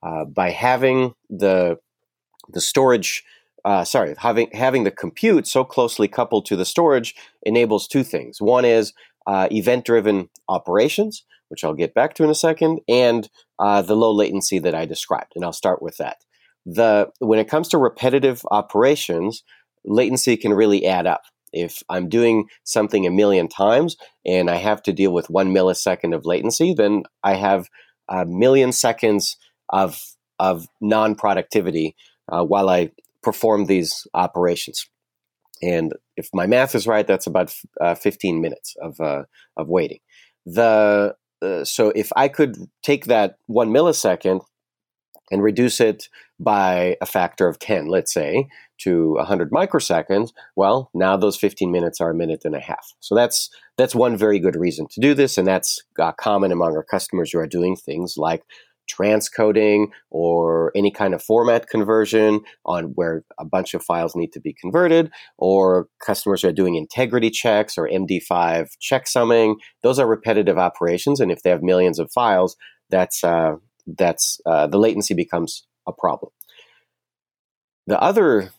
Uh, 0.03 0.25
by 0.25 0.49
having 0.49 1.13
the 1.29 1.77
the 2.49 2.61
storage, 2.61 3.23
uh, 3.65 3.83
sorry, 3.83 4.15
having 4.17 4.49
having 4.51 4.83
the 4.83 4.91
compute 4.91 5.47
so 5.47 5.63
closely 5.63 6.07
coupled 6.07 6.45
to 6.45 6.55
the 6.55 6.65
storage 6.65 7.15
enables 7.43 7.87
two 7.87 8.03
things. 8.03 8.41
One 8.41 8.65
is 8.65 8.93
uh, 9.27 9.47
event-driven 9.51 10.29
operations, 10.49 11.23
which 11.49 11.63
I'll 11.63 11.75
get 11.75 11.93
back 11.93 12.15
to 12.15 12.23
in 12.23 12.29
a 12.29 12.35
second, 12.35 12.79
and 12.87 13.29
uh, 13.59 13.81
the 13.83 13.95
low 13.95 14.11
latency 14.11 14.59
that 14.59 14.73
I 14.73 14.85
described, 14.85 15.33
and 15.35 15.45
I'll 15.45 15.53
start 15.53 15.81
with 15.81 15.97
that 15.97 16.17
the 16.65 17.09
when 17.19 17.39
it 17.39 17.49
comes 17.49 17.67
to 17.69 17.77
repetitive 17.77 18.43
operations, 18.51 19.43
latency 19.85 20.37
can 20.37 20.53
really 20.53 20.85
add 20.85 21.07
up. 21.07 21.23
If 21.53 21.83
I'm 21.89 22.07
doing 22.07 22.47
something 22.63 23.05
a 23.05 23.11
million 23.11 23.47
times 23.47 23.97
and 24.25 24.49
I 24.49 24.55
have 24.55 24.81
to 24.83 24.93
deal 24.93 25.11
with 25.11 25.29
one 25.29 25.53
millisecond 25.53 26.15
of 26.15 26.25
latency, 26.25 26.73
then 26.73 27.03
I 27.23 27.33
have 27.33 27.67
a 28.07 28.25
million 28.25 28.71
seconds 28.71 29.37
of 29.71 30.01
of 30.39 30.67
non-productivity 30.81 31.95
uh, 32.31 32.43
while 32.43 32.69
I 32.69 32.91
perform 33.21 33.65
these 33.65 34.07
operations. 34.13 34.89
And 35.61 35.93
if 36.17 36.29
my 36.33 36.47
math 36.47 36.73
is 36.73 36.87
right, 36.87 37.05
that's 37.05 37.27
about 37.27 37.55
uh, 37.79 37.95
15 37.95 38.41
minutes 38.41 38.75
of 38.81 38.99
uh, 38.99 39.23
of 39.57 39.67
waiting. 39.69 39.99
The 40.45 41.15
uh, 41.41 41.63
so 41.63 41.89
if 41.95 42.11
I 42.15 42.27
could 42.27 42.69
take 42.83 43.05
that 43.05 43.37
one 43.47 43.69
millisecond 43.69 44.41
and 45.31 45.41
reduce 45.41 45.79
it 45.79 46.09
by 46.39 46.97
a 47.01 47.05
factor 47.05 47.47
of 47.47 47.59
10, 47.59 47.87
let's 47.87 48.13
say, 48.13 48.47
to 48.79 49.13
100 49.13 49.51
microseconds, 49.51 50.31
well, 50.55 50.89
now 50.93 51.15
those 51.15 51.37
15 51.37 51.71
minutes 51.71 52.01
are 52.01 52.09
a 52.09 52.15
minute 52.15 52.41
and 52.43 52.55
a 52.55 52.59
half. 52.59 52.93
So 52.99 53.15
that's 53.15 53.49
that's 53.77 53.95
one 53.95 54.17
very 54.17 54.39
good 54.39 54.55
reason 54.55 54.87
to 54.91 54.99
do 54.99 55.13
this, 55.13 55.37
and 55.37 55.47
that's 55.47 55.81
uh, 55.99 56.11
common 56.13 56.51
among 56.51 56.75
our 56.75 56.83
customers 56.83 57.31
who 57.31 57.39
are 57.39 57.47
doing 57.47 57.75
things 57.75 58.15
like 58.17 58.43
transcoding 58.91 59.87
or 60.09 60.71
any 60.75 60.91
kind 60.91 61.13
of 61.13 61.23
format 61.23 61.67
conversion 61.67 62.41
on 62.65 62.85
where 62.95 63.23
a 63.39 63.45
bunch 63.45 63.73
of 63.73 63.83
files 63.83 64.15
need 64.15 64.31
to 64.33 64.39
be 64.39 64.53
converted, 64.53 65.11
or 65.37 65.87
customers 66.05 66.43
are 66.43 66.51
doing 66.51 66.75
integrity 66.75 67.29
checks 67.29 67.77
or 67.77 67.87
MD5 67.87 68.69
checksumming. 68.81 69.55
Those 69.83 69.99
are 69.99 70.07
repetitive 70.07 70.57
operations, 70.57 71.19
and 71.19 71.31
if 71.31 71.43
they 71.43 71.49
have 71.49 71.63
millions 71.63 71.99
of 71.99 72.11
files, 72.11 72.55
that's 72.89 73.23
uh, 73.23 73.55
that's 73.87 74.39
uh, 74.45 74.67
the 74.67 74.79
latency 74.79 75.13
becomes 75.13 75.65
a 75.87 75.93
problem. 75.93 76.31
The 77.87 77.99
other 77.99 78.51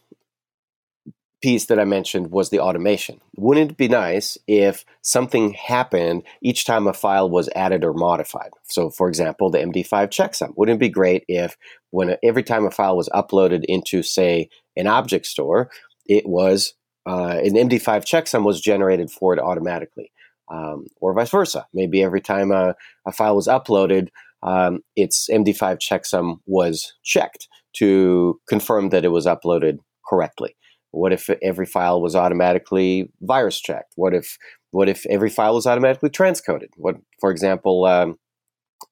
piece 1.42 1.66
that 1.66 1.78
I 1.78 1.84
mentioned 1.84 2.30
was 2.30 2.50
the 2.50 2.60
automation. 2.60 3.20
Wouldn't 3.36 3.72
it 3.72 3.76
be 3.76 3.88
nice 3.88 4.38
if 4.46 4.84
something 5.02 5.52
happened 5.52 6.22
each 6.40 6.64
time 6.64 6.86
a 6.86 6.92
file 6.92 7.28
was 7.28 7.50
added 7.54 7.84
or 7.84 7.92
modified? 7.92 8.50
So, 8.64 8.90
for 8.90 9.08
example, 9.08 9.50
the 9.50 9.58
MD5 9.58 10.08
checksum. 10.08 10.52
Wouldn't 10.56 10.76
it 10.76 10.80
be 10.80 10.88
great 10.88 11.24
if, 11.28 11.56
when 11.90 12.16
every 12.22 12.42
time 12.42 12.64
a 12.64 12.70
file 12.70 12.96
was 12.96 13.08
uploaded 13.10 13.64
into, 13.64 14.02
say, 14.02 14.48
an 14.76 14.86
object 14.86 15.26
store, 15.26 15.70
it 16.06 16.26
was 16.26 16.74
uh, 17.06 17.38
an 17.42 17.54
MD5 17.54 18.04
checksum 18.04 18.44
was 18.44 18.60
generated 18.60 19.10
for 19.10 19.34
it 19.34 19.40
automatically, 19.40 20.12
um, 20.50 20.86
or 21.00 21.12
vice 21.12 21.30
versa. 21.30 21.66
Maybe 21.74 22.02
every 22.02 22.20
time 22.20 22.52
a, 22.52 22.74
a 23.06 23.12
file 23.12 23.36
was 23.36 23.48
uploaded, 23.48 24.08
um, 24.42 24.80
its 24.96 25.28
MD5 25.30 25.78
checksum 25.78 26.38
was 26.46 26.94
checked 27.02 27.48
to 27.74 28.40
confirm 28.48 28.90
that 28.90 29.04
it 29.04 29.08
was 29.08 29.26
uploaded 29.26 29.78
correctly. 30.08 30.56
What 30.92 31.12
if 31.12 31.28
every 31.42 31.66
file 31.66 32.00
was 32.00 32.14
automatically 32.14 33.10
virus 33.20 33.60
checked? 33.60 33.92
What 33.96 34.14
if 34.14 34.38
what 34.70 34.88
if 34.88 35.04
every 35.06 35.30
file 35.30 35.54
was 35.54 35.66
automatically 35.66 36.10
transcoded? 36.10 36.68
What, 36.76 36.96
for 37.20 37.30
example, 37.30 37.84
um, 37.84 38.18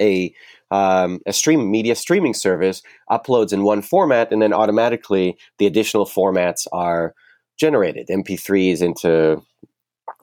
a 0.01 0.33
um, 0.71 1.21
a 1.27 1.33
stream 1.33 1.71
media 1.71 1.95
streaming 1.95 2.35
service 2.35 2.83
uploads 3.11 3.53
in 3.53 3.65
one 3.65 3.83
format, 3.83 4.33
and 4.33 4.41
then 4.41 4.53
automatically 4.53 5.37
the 5.59 5.67
additional 5.67 6.07
formats 6.07 6.67
are 6.73 7.15
generated, 7.59 8.09
MP3s 8.09 8.83
into 8.83 9.43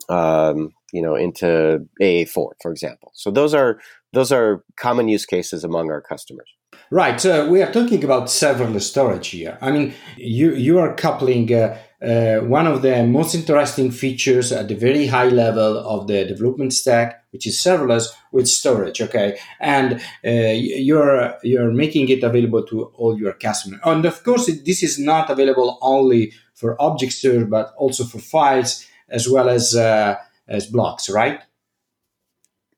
um, 0.08 0.72
you 0.92 1.02
know 1.02 1.14
into 1.14 1.86
AA4, 2.00 2.52
for 2.62 2.70
example. 2.70 3.12
So 3.14 3.30
those 3.30 3.54
are 3.54 3.80
those 4.12 4.32
are 4.32 4.64
common 4.76 5.08
use 5.08 5.26
cases 5.26 5.64
among 5.64 5.90
our 5.90 6.00
customers. 6.00 6.48
Right. 6.90 7.20
So 7.20 7.48
we 7.48 7.62
are 7.62 7.70
talking 7.70 8.02
about 8.02 8.28
serverless 8.28 8.82
storage 8.82 9.28
here. 9.28 9.58
I 9.60 9.70
mean, 9.70 9.92
you 10.16 10.54
you 10.54 10.78
are 10.78 10.94
coupling 10.94 11.52
uh, 11.52 11.76
uh, 12.02 12.38
one 12.46 12.66
of 12.66 12.80
the 12.80 13.04
most 13.04 13.34
interesting 13.34 13.90
features 13.90 14.52
at 14.52 14.68
the 14.68 14.74
very 14.74 15.06
high 15.06 15.28
level 15.28 15.78
of 15.78 16.06
the 16.06 16.24
development 16.24 16.72
stack, 16.72 17.24
which 17.30 17.46
is 17.46 17.62
serverless, 17.62 18.08
with 18.32 18.48
storage. 18.48 19.02
Okay, 19.02 19.38
and 19.60 20.00
uh, 20.24 20.30
you're 20.54 21.34
you're 21.42 21.72
making 21.72 22.08
it 22.08 22.22
available 22.22 22.64
to 22.64 22.84
all 22.94 23.18
your 23.18 23.34
customers. 23.34 23.80
And 23.84 24.06
of 24.06 24.24
course, 24.24 24.46
this 24.46 24.82
is 24.82 24.98
not 24.98 25.28
available 25.28 25.78
only 25.82 26.32
for 26.54 26.80
object 26.80 27.12
store, 27.12 27.44
but 27.44 27.74
also 27.76 28.04
for 28.04 28.18
files 28.18 28.86
as 29.10 29.28
well 29.28 29.50
as 29.50 29.74
uh, 29.74 30.16
as 30.46 30.66
blocks. 30.66 31.10
Right. 31.10 31.40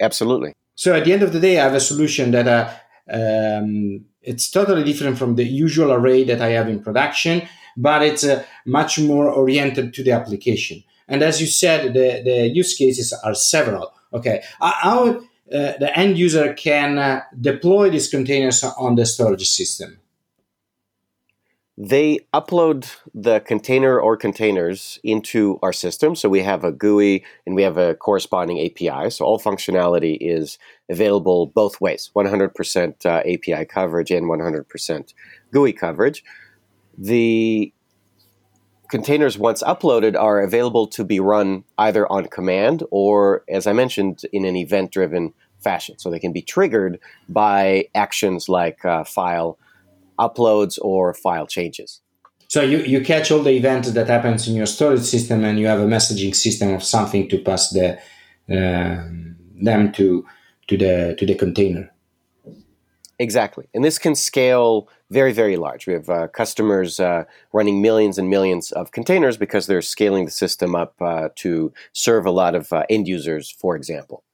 Absolutely. 0.00 0.54
So 0.74 0.94
at 0.94 1.04
the 1.04 1.12
end 1.12 1.22
of 1.22 1.32
the 1.32 1.40
day, 1.40 1.60
I 1.60 1.64
have 1.64 1.74
a 1.74 1.80
solution 1.80 2.30
that 2.30 2.48
uh, 2.48 2.72
um, 3.12 4.04
it's 4.22 4.50
totally 4.50 4.84
different 4.84 5.18
from 5.18 5.36
the 5.36 5.44
usual 5.44 5.92
array 5.92 6.24
that 6.24 6.40
I 6.40 6.50
have 6.50 6.68
in 6.68 6.82
production, 6.82 7.42
but 7.76 8.02
it's 8.02 8.24
uh, 8.24 8.44
much 8.66 8.98
more 8.98 9.28
oriented 9.28 9.94
to 9.94 10.02
the 10.02 10.12
application. 10.12 10.82
And 11.08 11.22
as 11.22 11.40
you 11.40 11.46
said, 11.46 11.94
the, 11.94 12.22
the 12.24 12.48
use 12.48 12.74
cases 12.76 13.12
are 13.24 13.34
several. 13.34 13.92
Okay, 14.12 14.42
uh, 14.60 14.72
how 14.72 15.08
uh, 15.08 15.20
the 15.48 15.90
end 15.96 16.18
user 16.18 16.52
can 16.54 16.98
uh, 16.98 17.22
deploy 17.40 17.90
these 17.90 18.08
containers 18.08 18.62
on 18.64 18.96
the 18.96 19.06
storage 19.06 19.48
system? 19.48 19.99
They 21.82 22.18
upload 22.34 22.94
the 23.14 23.40
container 23.40 23.98
or 23.98 24.14
containers 24.14 24.98
into 25.02 25.58
our 25.62 25.72
system. 25.72 26.14
So 26.14 26.28
we 26.28 26.42
have 26.42 26.62
a 26.62 26.72
GUI 26.72 27.24
and 27.46 27.56
we 27.56 27.62
have 27.62 27.78
a 27.78 27.94
corresponding 27.94 28.60
API. 28.60 29.08
So 29.08 29.24
all 29.24 29.40
functionality 29.40 30.18
is 30.20 30.58
available 30.90 31.46
both 31.46 31.80
ways 31.80 32.10
100% 32.14 33.06
uh, 33.06 33.08
API 33.20 33.64
coverage 33.64 34.10
and 34.10 34.26
100% 34.26 35.14
GUI 35.54 35.72
coverage. 35.72 36.22
The 36.98 37.72
containers, 38.90 39.38
once 39.38 39.62
uploaded, 39.62 40.20
are 40.20 40.42
available 40.42 40.86
to 40.88 41.02
be 41.02 41.18
run 41.18 41.64
either 41.78 42.06
on 42.12 42.26
command 42.26 42.82
or, 42.90 43.42
as 43.48 43.66
I 43.66 43.72
mentioned, 43.72 44.20
in 44.34 44.44
an 44.44 44.54
event 44.54 44.92
driven 44.92 45.32
fashion. 45.60 45.98
So 45.98 46.10
they 46.10 46.18
can 46.18 46.34
be 46.34 46.42
triggered 46.42 47.00
by 47.26 47.86
actions 47.94 48.50
like 48.50 48.84
uh, 48.84 49.04
file 49.04 49.56
uploads 50.20 50.78
or 50.82 51.14
file 51.14 51.46
changes. 51.46 52.00
So 52.48 52.62
you, 52.62 52.78
you 52.78 53.00
catch 53.00 53.30
all 53.30 53.44
the 53.44 53.52
events 53.52 53.92
that 53.92 54.08
happens 54.08 54.48
in 54.48 54.56
your 54.56 54.66
storage 54.66 55.02
system, 55.02 55.44
and 55.44 55.58
you 55.58 55.66
have 55.68 55.78
a 55.78 55.86
messaging 55.86 56.34
system 56.34 56.74
of 56.74 56.82
something 56.82 57.28
to 57.28 57.38
pass 57.38 57.70
the 57.70 57.96
uh, 58.50 59.04
them 59.62 59.92
to 59.92 60.26
to 60.66 60.76
the 60.76 61.14
to 61.16 61.26
the 61.26 61.36
container. 61.36 61.92
Exactly, 63.20 63.68
and 63.72 63.84
this 63.84 63.98
can 63.98 64.16
scale 64.16 64.88
very 65.10 65.32
very 65.32 65.56
large. 65.56 65.86
We 65.86 65.92
have 65.92 66.10
uh, 66.10 66.26
customers 66.26 66.98
uh, 66.98 67.22
running 67.52 67.80
millions 67.80 68.18
and 68.18 68.28
millions 68.28 68.72
of 68.72 68.90
containers 68.90 69.36
because 69.36 69.68
they're 69.68 69.82
scaling 69.82 70.24
the 70.24 70.32
system 70.32 70.74
up 70.74 70.94
uh, 71.00 71.28
to 71.36 71.72
serve 71.92 72.26
a 72.26 72.32
lot 72.32 72.56
of 72.56 72.72
uh, 72.72 72.82
end 72.90 73.06
users, 73.06 73.48
for 73.48 73.76
example. 73.76 74.24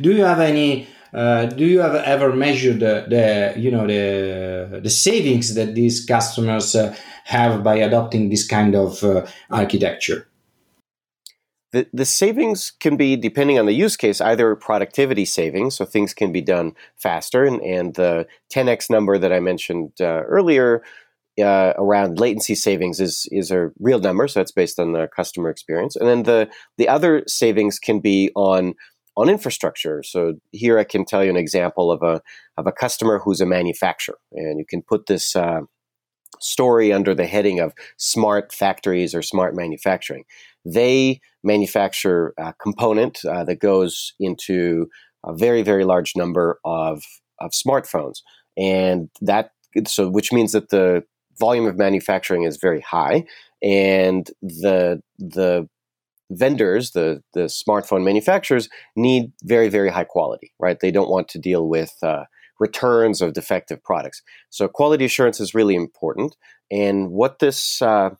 Do 0.00 0.12
you 0.12 0.24
have 0.24 0.40
any 0.40 0.88
uh, 1.12 1.46
do 1.46 1.64
you 1.64 1.80
have 1.80 1.94
ever 1.94 2.34
measured 2.34 2.80
the, 2.80 3.06
the, 3.08 3.60
you 3.60 3.70
know 3.70 3.86
the 3.86 4.80
the 4.80 4.90
savings 4.90 5.54
that 5.54 5.74
these 5.74 6.04
customers 6.04 6.74
uh, 6.74 6.94
have 7.24 7.62
by 7.62 7.76
adopting 7.76 8.28
this 8.28 8.46
kind 8.46 8.74
of 8.74 9.02
uh, 9.02 9.26
architecture? 9.50 10.28
The, 11.72 11.86
the 11.92 12.04
savings 12.04 12.70
can 12.70 12.96
be 12.96 13.16
depending 13.16 13.58
on 13.58 13.66
the 13.66 13.72
use 13.72 13.96
case 13.96 14.20
either 14.20 14.54
productivity 14.54 15.24
savings 15.24 15.76
so 15.76 15.84
things 15.84 16.14
can 16.14 16.32
be 16.32 16.40
done 16.40 16.72
faster 16.96 17.44
and, 17.44 17.60
and 17.60 17.94
the 17.94 18.26
10x 18.54 18.88
number 18.88 19.18
that 19.18 19.32
i 19.32 19.40
mentioned 19.40 19.90
uh, 20.00 20.22
earlier 20.22 20.82
uh, 21.38 21.74
around 21.76 22.18
latency 22.18 22.54
savings 22.54 23.00
is 23.00 23.28
is 23.30 23.50
a 23.50 23.70
real 23.78 23.98
number, 23.98 24.26
so 24.28 24.40
it's 24.40 24.52
based 24.52 24.78
on 24.78 24.92
the 24.92 25.08
customer 25.08 25.50
experience, 25.50 25.96
and 25.96 26.08
then 26.08 26.22
the 26.22 26.48
the 26.78 26.88
other 26.88 27.22
savings 27.26 27.78
can 27.78 28.00
be 28.00 28.30
on 28.34 28.74
on 29.16 29.28
infrastructure. 29.28 30.02
So 30.02 30.34
here 30.52 30.78
I 30.78 30.84
can 30.84 31.04
tell 31.04 31.24
you 31.24 31.30
an 31.30 31.36
example 31.36 31.90
of 31.90 32.02
a 32.02 32.20
of 32.56 32.66
a 32.66 32.72
customer 32.72 33.18
who's 33.18 33.40
a 33.40 33.46
manufacturer, 33.46 34.18
and 34.32 34.58
you 34.58 34.66
can 34.68 34.82
put 34.82 35.06
this 35.06 35.34
uh, 35.34 35.60
story 36.40 36.92
under 36.92 37.14
the 37.14 37.26
heading 37.26 37.60
of 37.60 37.72
smart 37.96 38.52
factories 38.52 39.14
or 39.14 39.22
smart 39.22 39.54
manufacturing. 39.54 40.24
They 40.64 41.20
manufacture 41.42 42.34
a 42.38 42.52
component 42.54 43.24
uh, 43.24 43.44
that 43.44 43.60
goes 43.60 44.12
into 44.20 44.88
a 45.24 45.34
very 45.34 45.62
very 45.62 45.84
large 45.84 46.14
number 46.16 46.60
of 46.64 47.02
of 47.40 47.52
smartphones, 47.52 48.18
and 48.56 49.08
that 49.20 49.50
so 49.86 50.08
which 50.08 50.32
means 50.32 50.52
that 50.52 50.68
the 50.68 51.04
volume 51.38 51.66
of 51.66 51.76
manufacturing 51.76 52.44
is 52.44 52.56
very 52.56 52.80
high, 52.80 53.24
and 53.62 54.30
the 54.42 55.00
the 55.18 55.68
vendors, 56.30 56.92
the 56.92 57.22
the 57.34 57.44
smartphone 57.44 58.04
manufacturers, 58.04 58.68
need 58.94 59.32
very 59.44 59.68
very 59.68 59.90
high 59.90 60.04
quality, 60.04 60.52
right? 60.58 60.80
They 60.80 60.90
don't 60.90 61.10
want 61.10 61.28
to 61.28 61.38
deal 61.38 61.68
with 61.68 61.94
uh, 62.02 62.24
returns 62.58 63.20
of 63.20 63.32
defective 63.32 63.82
products. 63.82 64.22
So 64.50 64.68
quality 64.68 65.04
assurance 65.04 65.40
is 65.40 65.54
really 65.54 65.74
important. 65.74 66.36
And 66.70 67.10
what 67.10 67.38
this 67.38 67.80
uh, 67.82 68.10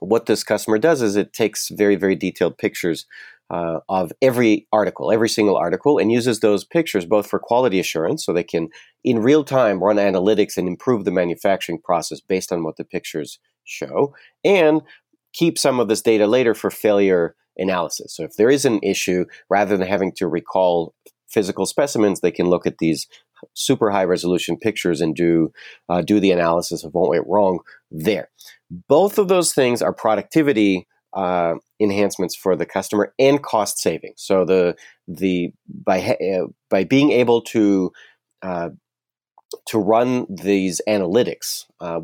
what 0.00 0.26
this 0.26 0.44
customer 0.44 0.78
does 0.78 1.02
is 1.02 1.16
it 1.16 1.32
takes 1.32 1.68
very 1.70 1.96
very 1.96 2.14
detailed 2.14 2.58
pictures 2.58 3.06
uh, 3.50 3.80
of 3.88 4.12
every 4.20 4.66
article, 4.72 5.10
every 5.10 5.28
single 5.28 5.56
article, 5.56 5.98
and 5.98 6.12
uses 6.12 6.40
those 6.40 6.64
pictures 6.64 7.06
both 7.06 7.26
for 7.26 7.38
quality 7.38 7.80
assurance, 7.80 8.24
so 8.24 8.32
they 8.32 8.44
can 8.44 8.68
in 9.04 9.20
real 9.20 9.42
time 9.42 9.82
run 9.82 9.96
analytics 9.96 10.56
and 10.58 10.68
improve 10.68 11.04
the 11.04 11.10
manufacturing 11.10 11.80
process 11.80 12.20
based 12.20 12.52
on 12.52 12.62
what 12.62 12.76
the 12.76 12.84
pictures 12.84 13.38
show, 13.64 14.14
and 14.44 14.82
keep 15.32 15.58
some 15.58 15.80
of 15.80 15.88
this 15.88 16.02
data 16.02 16.26
later 16.26 16.54
for 16.54 16.70
failure 16.70 17.34
analysis. 17.56 18.14
So 18.14 18.24
if 18.24 18.36
there 18.36 18.50
is 18.50 18.64
an 18.64 18.80
issue, 18.82 19.24
rather 19.50 19.76
than 19.76 19.86
having 19.86 20.12
to 20.16 20.28
recall 20.28 20.94
physical 21.28 21.66
specimens, 21.66 22.20
they 22.20 22.30
can 22.30 22.46
look 22.46 22.66
at 22.66 22.78
these 22.78 23.06
super 23.54 23.90
high 23.90 24.04
resolution 24.04 24.56
pictures 24.56 25.00
and 25.00 25.14
do 25.14 25.52
uh, 25.88 26.02
do 26.02 26.20
the 26.20 26.32
analysis 26.32 26.84
of 26.84 26.92
what 26.94 27.08
went 27.08 27.26
wrong 27.26 27.60
there. 27.90 28.30
Both 28.70 29.18
of 29.18 29.28
those 29.28 29.52
things 29.52 29.82
are 29.82 29.92
productivity 29.92 30.86
uh, 31.12 31.54
enhancements 31.80 32.36
for 32.36 32.56
the 32.56 32.66
customer 32.66 33.14
and 33.18 33.42
cost 33.42 33.78
savings. 33.78 34.22
So 34.22 34.44
the 34.44 34.76
the 35.06 35.52
by 35.68 36.00
uh, 36.00 36.46
by 36.68 36.84
being 36.84 37.12
able 37.12 37.42
to 37.42 37.92
uh, 38.42 38.70
to 39.66 39.78
run 39.78 40.26
these 40.28 40.80
analytics 40.88 41.64
uh, 41.80 42.00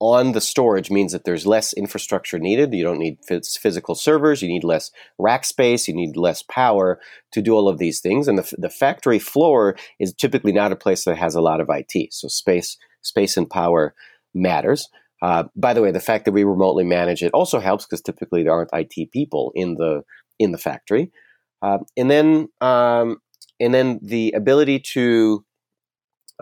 on 0.00 0.32
the 0.32 0.40
storage 0.40 0.90
means 0.90 1.12
that 1.12 1.24
there's 1.24 1.46
less 1.46 1.74
infrastructure 1.74 2.38
needed. 2.38 2.72
You 2.72 2.82
don't 2.82 2.98
need 2.98 3.18
physical 3.26 3.94
servers. 3.94 4.40
You 4.40 4.48
need 4.48 4.64
less 4.64 4.90
rack 5.18 5.44
space. 5.44 5.86
You 5.86 5.94
need 5.94 6.16
less 6.16 6.42
power 6.42 6.98
to 7.32 7.42
do 7.42 7.52
all 7.52 7.68
of 7.68 7.78
these 7.78 8.00
things. 8.00 8.26
And 8.26 8.38
the, 8.38 8.54
the 8.56 8.70
factory 8.70 9.18
floor 9.18 9.76
is 9.98 10.14
typically 10.14 10.52
not 10.52 10.72
a 10.72 10.76
place 10.76 11.04
that 11.04 11.18
has 11.18 11.34
a 11.34 11.42
lot 11.42 11.60
of 11.60 11.68
IT. 11.68 12.14
So 12.14 12.28
space, 12.28 12.78
space 13.02 13.36
and 13.36 13.48
power 13.48 13.94
matters. 14.34 14.88
Uh, 15.20 15.44
by 15.54 15.74
the 15.74 15.82
way, 15.82 15.90
the 15.90 16.00
fact 16.00 16.24
that 16.24 16.32
we 16.32 16.44
remotely 16.44 16.84
manage 16.84 17.22
it 17.22 17.32
also 17.34 17.60
helps 17.60 17.84
because 17.84 18.00
typically 18.00 18.42
there 18.42 18.52
aren't 18.52 18.70
IT 18.72 19.12
people 19.12 19.52
in 19.54 19.74
the 19.74 20.02
in 20.38 20.52
the 20.52 20.58
factory. 20.58 21.12
Uh, 21.60 21.78
and 21.98 22.10
then 22.10 22.48
um, 22.62 23.18
and 23.60 23.74
then 23.74 24.00
the 24.02 24.32
ability 24.32 24.80
to 24.80 25.44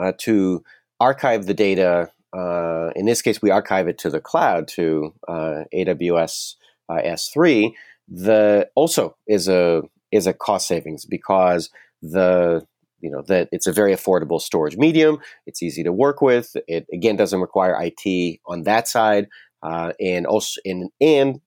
uh, 0.01 0.13
to 0.19 0.63
archive 1.01 1.47
the 1.47 1.55
data 1.55 2.13
uh, 2.37 2.91
in 2.95 3.07
this 3.07 3.23
case, 3.23 3.41
we 3.41 3.51
archive 3.51 3.89
it 3.89 3.99
to 3.99 4.11
the 4.11 4.21
cloud 4.21 4.69
to 4.69 5.15
uh, 5.27 5.65
AWS 5.75 6.55
uh, 6.89 7.01
S3. 7.05 7.73
The 8.09 8.69
also 8.75 9.17
is 9.27 9.49
a 9.49 9.83
is 10.11 10.27
a 10.27 10.33
cost 10.33 10.67
savings 10.67 11.05
because 11.05 11.71
the 12.03 12.67
you 13.01 13.11
know 13.11 13.23
that 13.29 13.49
it's 13.53 13.67
a 13.67 13.73
very 13.73 13.95
affordable 13.95 14.41
storage 14.41 14.77
medium. 14.77 15.19
It's 15.47 15.63
easy 15.63 15.83
to 15.85 15.93
work 15.93 16.21
with. 16.21 16.57
It 16.67 16.87
again 16.93 17.17
doesn't 17.17 17.41
require 17.41 17.77
IT 17.81 18.41
on 18.47 18.63
that 18.63 18.89
side, 18.89 19.29
uh, 19.63 19.93
and 20.01 20.27
also 20.27 20.61
in 20.65 20.91
and 21.01 21.41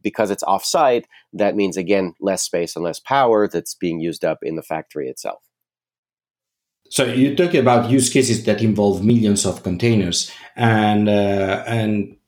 because 0.00 0.30
it's 0.30 0.44
offsite, 0.44 1.04
that 1.32 1.56
means 1.56 1.76
again 1.76 2.14
less 2.20 2.42
space 2.42 2.76
and 2.76 2.84
less 2.84 3.00
power 3.00 3.48
that's 3.48 3.74
being 3.74 4.00
used 4.00 4.24
up 4.24 4.38
in 4.42 4.56
the 4.56 4.62
factory 4.62 5.08
itself. 5.08 5.42
So 6.92 7.06
you 7.06 7.34
talk 7.34 7.54
about 7.54 7.88
use 7.88 8.10
cases 8.10 8.44
that 8.44 8.60
involve 8.60 9.02
millions 9.02 9.46
of 9.46 9.62
containers, 9.62 10.30
and 10.56 11.08
uh, 11.08 11.64
and 11.66 12.18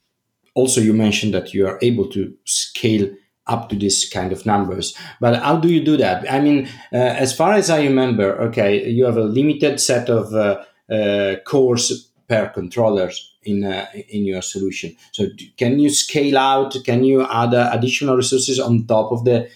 also 0.55 0.81
you 0.81 0.95
mentioned 0.95 1.35
that 1.35 1.53
you 1.53 1.67
are 1.67 1.79
able 1.83 2.09
to 2.13 2.33
scale 2.47 3.11
up 3.47 3.69
to 3.69 3.77
this 3.77 4.09
kind 4.09 4.33
of 4.33 4.47
numbers. 4.47 4.97
But 5.21 5.43
how 5.43 5.59
do 5.59 5.69
you 5.69 5.85
do 5.85 5.99
that? 5.99 6.33
I 6.33 6.41
mean, 6.41 6.67
uh, 6.95 6.97
as 6.97 7.37
far 7.37 7.53
as 7.53 7.69
I 7.69 7.83
remember, 7.83 8.41
okay, 8.45 8.89
you 8.89 9.05
have 9.05 9.19
a 9.19 9.25
limited 9.25 9.81
set 9.81 10.09
of 10.09 10.33
uh, 10.33 10.65
uh 10.91 11.37
cores 11.45 12.11
per 12.27 12.49
controllers 12.49 13.37
in 13.43 13.65
uh, 13.65 13.85
in 14.09 14.25
your 14.25 14.41
solution. 14.41 14.97
So 15.13 15.27
can 15.59 15.79
you 15.79 15.91
scale 15.91 16.39
out? 16.39 16.75
Can 16.87 17.05
you 17.05 17.27
add 17.27 17.53
uh, 17.53 17.69
additional 17.71 18.17
resources 18.17 18.59
on 18.59 18.87
top 18.87 19.13
of 19.13 19.25
the 19.25 19.47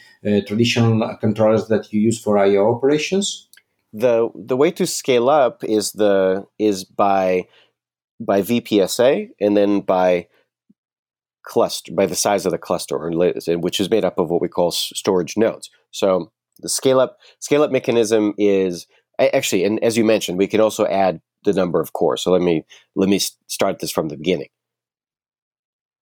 traditional 0.46 1.16
controllers 1.16 1.68
that 1.68 1.90
you 1.92 2.00
use 2.02 2.20
for 2.20 2.36
IO 2.36 2.74
operations? 2.74 3.47
The 3.92 4.28
the 4.34 4.56
way 4.56 4.70
to 4.72 4.86
scale 4.86 5.28
up 5.28 5.64
is 5.64 5.92
the 5.92 6.46
is 6.58 6.84
by 6.84 7.46
by 8.20 8.42
VPSA 8.42 9.28
and 9.40 9.56
then 9.56 9.80
by 9.80 10.26
cluster 11.44 11.92
by 11.92 12.06
the 12.06 12.14
size 12.14 12.44
of 12.44 12.52
the 12.52 12.58
cluster, 12.58 12.98
which 13.58 13.80
is 13.80 13.90
made 13.90 14.04
up 14.04 14.18
of 14.18 14.30
what 14.30 14.42
we 14.42 14.48
call 14.48 14.70
storage 14.70 15.36
nodes. 15.36 15.70
So 15.90 16.30
the 16.58 16.68
scale 16.68 17.00
up 17.00 17.18
scale 17.40 17.62
up 17.62 17.70
mechanism 17.70 18.34
is 18.38 18.86
actually, 19.18 19.64
and 19.64 19.82
as 19.82 19.96
you 19.96 20.04
mentioned, 20.04 20.38
we 20.38 20.46
can 20.46 20.60
also 20.60 20.86
add 20.86 21.20
the 21.44 21.52
number 21.52 21.80
of 21.80 21.92
cores. 21.92 22.22
So 22.22 22.30
let 22.30 22.42
me 22.42 22.64
let 22.94 23.08
me 23.08 23.20
start 23.46 23.78
this 23.78 23.90
from 23.90 24.08
the 24.08 24.16
beginning. 24.16 24.48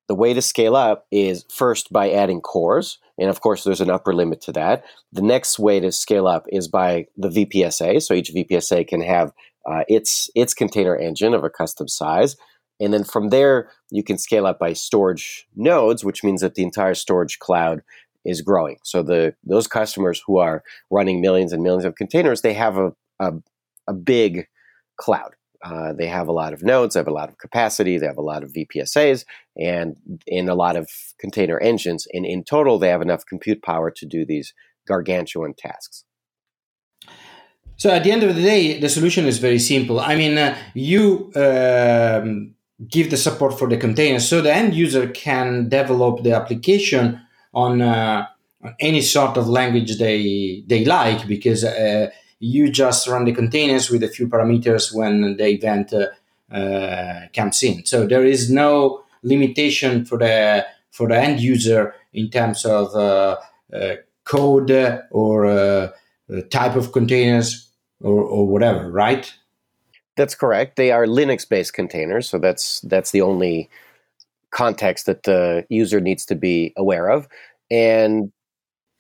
The 0.09 0.15
way 0.15 0.35
to 0.35 0.43
scale 0.43 0.77
up 0.77 1.07
is 1.11 1.45
first 1.53 1.93
by 1.93 2.11
adding 2.11 2.41
cores. 2.41 2.99
And 3.19 3.29
of 3.29 3.41
course, 3.41 3.65
there's 3.65 3.81
an 3.81 3.91
upper 3.91 4.15
limit 4.15 4.41
to 4.43 4.53
that. 4.53 4.85
The 5.13 5.23
next 5.23 5.59
way 5.59 5.81
to 5.81 5.91
scale 5.91 6.27
up 6.27 6.47
is 6.49 6.69
by 6.69 7.07
the 7.17 7.29
VPSA. 7.29 8.03
So 8.03 8.15
each 8.15 8.33
VPSA 8.33 8.87
can 8.87 9.01
have 9.01 9.33
uh, 9.69 9.83
its, 9.89 10.31
its 10.35 10.55
container 10.55 10.97
engine 10.97 11.35
of 11.35 11.43
a 11.43 11.51
custom 11.51 11.89
size. 11.89 12.37
And 12.79 12.93
then 12.93 13.05
from 13.05 13.31
there, 13.31 13.71
you 13.91 14.05
can 14.05 14.19
scale 14.19 14.47
up 14.47 14.59
by 14.59 14.75
storage 14.75 15.47
nodes, 15.57 16.05
which 16.05 16.23
means 16.23 16.41
that 16.43 16.55
the 16.55 16.63
entire 16.63 16.95
storage 16.95 17.39
cloud 17.39 17.83
is 18.25 18.43
growing. 18.43 18.77
So 18.83 19.03
the 19.03 19.35
those 19.45 19.67
customers 19.67 20.23
who 20.27 20.39
are 20.39 20.63
running 20.91 21.21
millions 21.21 21.53
and 21.53 21.63
millions 21.63 21.85
of 21.85 21.95
containers, 21.95 22.43
they 22.43 22.55
have 22.55 22.77
a, 22.77 22.93
a, 23.21 23.33
a 23.87 23.95
big 23.95 24.49
cloud. 24.97 25.35
Uh, 25.65 25.93
they 25.93 26.07
have 26.07 26.29
a 26.29 26.33
lot 26.33 26.53
of 26.53 26.63
nodes, 26.63 26.95
they 26.95 27.01
have 27.01 27.09
a 27.09 27.13
lot 27.13 27.29
of 27.29 27.39
capacity, 27.39 27.99
they 27.99 28.07
have 28.07 28.19
a 28.19 28.23
lot 28.23 28.43
of 28.43 28.53
VPSAs, 28.53 29.25
and 29.57 29.97
in 30.27 30.49
a 30.49 30.55
lot 30.55 30.77
of 30.77 30.89
container 31.19 31.59
engines. 31.61 32.07
And 32.13 32.25
in 32.27 32.45
total, 32.45 32.79
they 32.79 32.89
have 32.89 33.03
enough 33.03 33.25
compute 33.27 33.63
power 33.63 33.91
to 33.91 34.07
do 34.07 34.25
these 34.25 34.55
gargantuan 34.87 35.55
tasks. 35.55 36.05
So 37.77 37.91
at 37.91 38.05
the 38.05 38.11
end 38.11 38.23
of 38.23 38.35
the 38.35 38.43
day, 38.43 38.81
the 38.81 38.89
solution 38.89 39.27
is 39.27 39.39
very 39.39 39.59
simple. 39.59 40.01
I 40.01 40.17
mean, 40.17 40.39
uh, 40.39 40.57
you 40.75 41.31
um, 41.37 42.55
give 42.89 43.11
the 43.11 43.19
support 43.19 43.59
for 43.59 43.69
the 43.69 43.77
container, 43.77 44.19
so 44.19 44.41
the 44.41 44.55
end 44.55 44.75
user 44.75 45.09
can 45.09 45.69
develop 45.69 46.23
the 46.23 46.33
application 46.33 47.21
on, 47.53 47.83
uh, 47.83 48.27
on 48.63 48.75
any 48.81 49.03
sort 49.03 49.37
of 49.37 49.49
language 49.49 49.99
they 49.99 50.65
they 50.67 50.85
like 50.85 51.27
because 51.27 51.65
uh, 51.65 52.11
you 52.39 52.71
just 52.71 53.09
run 53.09 53.25
the 53.25 53.33
containers 53.33 53.91
with 53.91 54.03
a 54.03 54.09
few 54.09 54.29
parameters 54.29 54.95
when 54.95 55.37
the 55.37 55.47
event 55.49 55.93
uh, 55.93 56.07
uh, 56.55 57.27
comes 57.35 57.63
in. 57.63 57.85
So 57.87 58.07
there 58.07 58.25
is 58.25 58.51
no 58.51 59.03
limitation 59.23 60.05
for 60.05 60.19
the 60.19 60.67
for 60.91 61.09
the 61.09 61.19
end 61.19 61.41
user 61.41 61.95
in 62.13 62.31
terms 62.31 62.65
of 62.65 62.95
uh, 62.95 63.37
code 64.25 64.71
or 65.11 65.93
type 66.51 66.75
of 66.75 66.93
containers 66.93 67.69
or, 68.01 68.23
or 68.23 68.47
whatever, 68.47 68.91
right? 68.91 69.33
That's 70.17 70.35
correct. 70.35 70.77
They 70.77 70.93
are 70.93 71.07
Linux-based 71.07 71.75
containers, 71.75 72.29
so 72.29 72.39
that's 72.39 72.81
that's 72.81 73.11
the 73.11 73.21
only 73.21 73.69
context 74.51 75.05
that 75.07 75.25
the 75.25 75.67
user 75.69 76.01
needs 76.01 76.25
to 76.27 76.35
be 76.35 76.73
aware 76.77 77.11
of. 77.11 77.29
And 77.71 78.33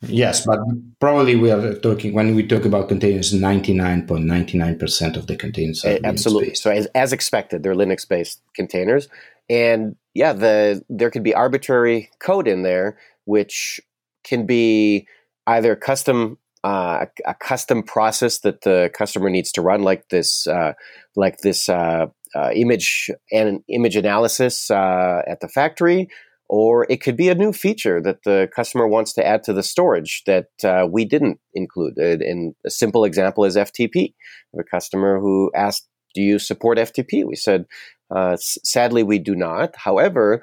Yes, 0.03 0.45
but 0.45 0.59
probably 1.01 1.37
we 1.37 1.51
are 1.51 1.75
talking 1.75 2.13
when 2.13 2.35
we 2.35 2.47
talk 2.47 2.65
about 2.65 2.89
containers, 2.89 3.33
ninety 3.33 3.73
nine 3.73 4.07
point 4.07 4.27
ninety 4.27 4.59
nine 4.59 4.79
percent 4.79 5.17
of 5.17 5.27
the 5.27 5.37
containers 5.37 5.85
are 5.85 5.99
absolutely. 6.05 6.49
Linux-based. 6.49 6.63
So 6.63 6.71
as, 6.71 6.87
as 6.95 7.13
expected, 7.13 7.63
they're 7.63 7.75
Linux 7.75 8.07
based 8.07 8.43
containers, 8.55 9.09
and 9.49 9.97
yeah, 10.13 10.35
the 10.35 10.85
there 10.91 11.11
could 11.11 11.23
be 11.23 11.35
arbitrary 11.35 12.11
code 12.21 12.47
in 12.47 12.63
there 12.63 12.99
which 13.27 13.81
can 14.25 14.47
be 14.47 15.07
either 15.47 15.77
custom 15.77 16.39
uh, 16.65 17.07
a, 17.07 17.31
a, 17.31 17.35
custom 17.35 17.83
process 17.83 18.41
that 18.41 18.63
the 18.63 18.91
customer 18.93 19.31
needs 19.31 19.53
to 19.53 19.63
run, 19.63 19.83
like 19.83 20.09
this 20.09 20.49
uh, 20.49 20.73
like 21.15 21.39
this 21.39 21.69
uh, 21.69 22.07
uh, 22.35 22.51
image 22.55 23.11
and 23.31 23.63
image 23.69 23.95
analysis 23.95 24.69
uh, 24.71 25.23
at 25.29 25.41
the 25.41 25.49
factory, 25.49 26.09
or 26.49 26.87
it 26.91 27.03
could 27.03 27.17
be 27.17 27.29
a 27.29 27.35
new 27.35 27.53
feature 27.53 28.01
that 28.01 28.23
the 28.25 28.49
customer 28.55 28.87
wants 28.87 29.13
to 29.15 29.27
add 29.27 29.43
to 29.45 29.53
the 29.53 29.63
storage 29.63 30.23
that 30.27 30.49
uh, 30.65 30.87
we 30.91 31.05
didn't 31.05 31.41
include. 31.55 31.99
And 31.99 32.55
a 32.65 32.71
simple 32.71 33.05
example 33.05 33.45
is 33.45 33.57
FTP. 33.57 34.15
A 34.59 34.65
customer 34.65 35.19
who 35.19 35.51
asked, 35.55 35.89
"Do 36.15 36.23
you 36.23 36.39
support 36.39 36.79
FTP?" 36.79 37.25
We 37.25 37.37
said, 37.37 37.67
uh, 38.15 38.37
"Sadly, 38.39 39.03
we 39.03 39.19
do 39.19 39.35
not." 39.35 39.75
However, 39.77 40.43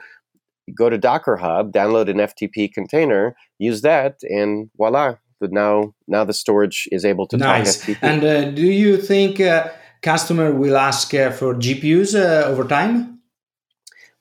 go 0.75 0.89
to 0.89 0.97
Docker 0.97 1.37
Hub, 1.37 1.71
download 1.71 2.09
an 2.09 2.17
FTP 2.17 2.73
container, 2.73 3.35
use 3.59 3.81
that, 3.81 4.19
and 4.23 4.69
voila! 4.77 5.15
Now, 5.41 5.93
now 6.07 6.23
the 6.23 6.33
storage 6.33 6.87
is 6.91 7.03
able 7.03 7.27
to 7.27 7.37
nice. 7.37 7.89
And 8.01 8.23
uh, 8.23 8.51
do 8.51 8.61
you 8.61 8.97
think 8.97 9.41
uh, 9.41 9.69
customer 10.01 10.53
will 10.53 10.77
ask 10.77 11.13
uh, 11.13 11.31
for 11.31 11.55
GPUs 11.55 12.15
uh, 12.15 12.47
over 12.47 12.63
time? 12.63 13.12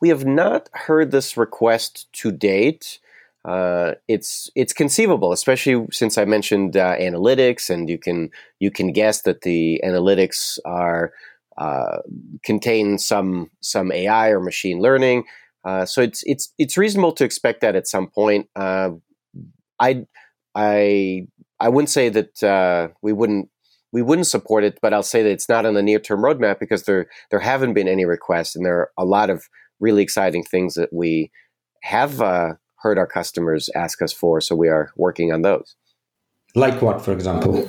We 0.02 0.08
have 0.08 0.26
not 0.26 0.68
heard 0.72 1.12
this 1.12 1.36
request 1.36 2.12
to 2.14 2.32
date. 2.32 2.98
Uh, 3.44 3.92
it's 4.08 4.50
it's 4.56 4.72
conceivable, 4.72 5.30
especially 5.30 5.86
since 5.92 6.18
I 6.18 6.24
mentioned 6.24 6.76
uh, 6.76 6.96
analytics, 6.96 7.70
and 7.70 7.88
you 7.88 7.98
can 7.98 8.30
you 8.58 8.72
can 8.72 8.92
guess 8.92 9.22
that 9.22 9.42
the 9.42 9.80
analytics 9.84 10.58
are 10.64 11.12
uh, 11.56 11.98
contain 12.42 12.98
some 12.98 13.52
some 13.60 13.92
AI 13.92 14.30
or 14.30 14.40
machine 14.40 14.80
learning. 14.80 15.22
Uh, 15.64 15.86
so 15.86 16.02
it's 16.02 16.24
it's 16.26 16.52
it's 16.58 16.76
reasonable 16.76 17.12
to 17.12 17.24
expect 17.24 17.60
that 17.60 17.76
at 17.76 17.86
some 17.86 18.08
point. 18.08 18.48
Uh, 18.56 18.90
I 19.78 20.04
I 20.56 21.28
I 21.60 21.68
wouldn't 21.68 21.90
say 21.90 22.08
that 22.08 22.42
uh, 22.42 22.88
we 23.02 23.12
wouldn't 23.12 23.50
we 23.92 24.02
wouldn't 24.02 24.26
support 24.26 24.64
it, 24.64 24.80
but 24.82 24.92
I'll 24.92 25.04
say 25.04 25.22
that 25.22 25.30
it's 25.30 25.48
not 25.48 25.64
on 25.64 25.74
the 25.74 25.82
near 25.82 26.00
term 26.00 26.22
roadmap 26.22 26.58
because 26.58 26.84
there 26.86 27.06
there 27.30 27.38
haven't 27.38 27.74
been 27.74 27.86
any 27.86 28.04
requests, 28.04 28.56
and 28.56 28.66
there 28.66 28.78
are 28.78 28.90
a 28.98 29.04
lot 29.04 29.30
of 29.30 29.48
really 29.82 30.02
exciting 30.02 30.44
things 30.44 30.74
that 30.74 30.92
we 30.92 31.30
have 31.82 32.22
uh, 32.22 32.54
heard 32.76 32.96
our 32.96 33.06
customers 33.06 33.68
ask 33.74 34.00
us 34.00 34.12
for. 34.12 34.40
So 34.40 34.54
we 34.54 34.68
are 34.68 34.92
working 34.96 35.32
on 35.32 35.42
those. 35.42 35.76
Like 36.54 36.80
what, 36.80 37.02
for 37.02 37.12
example? 37.12 37.68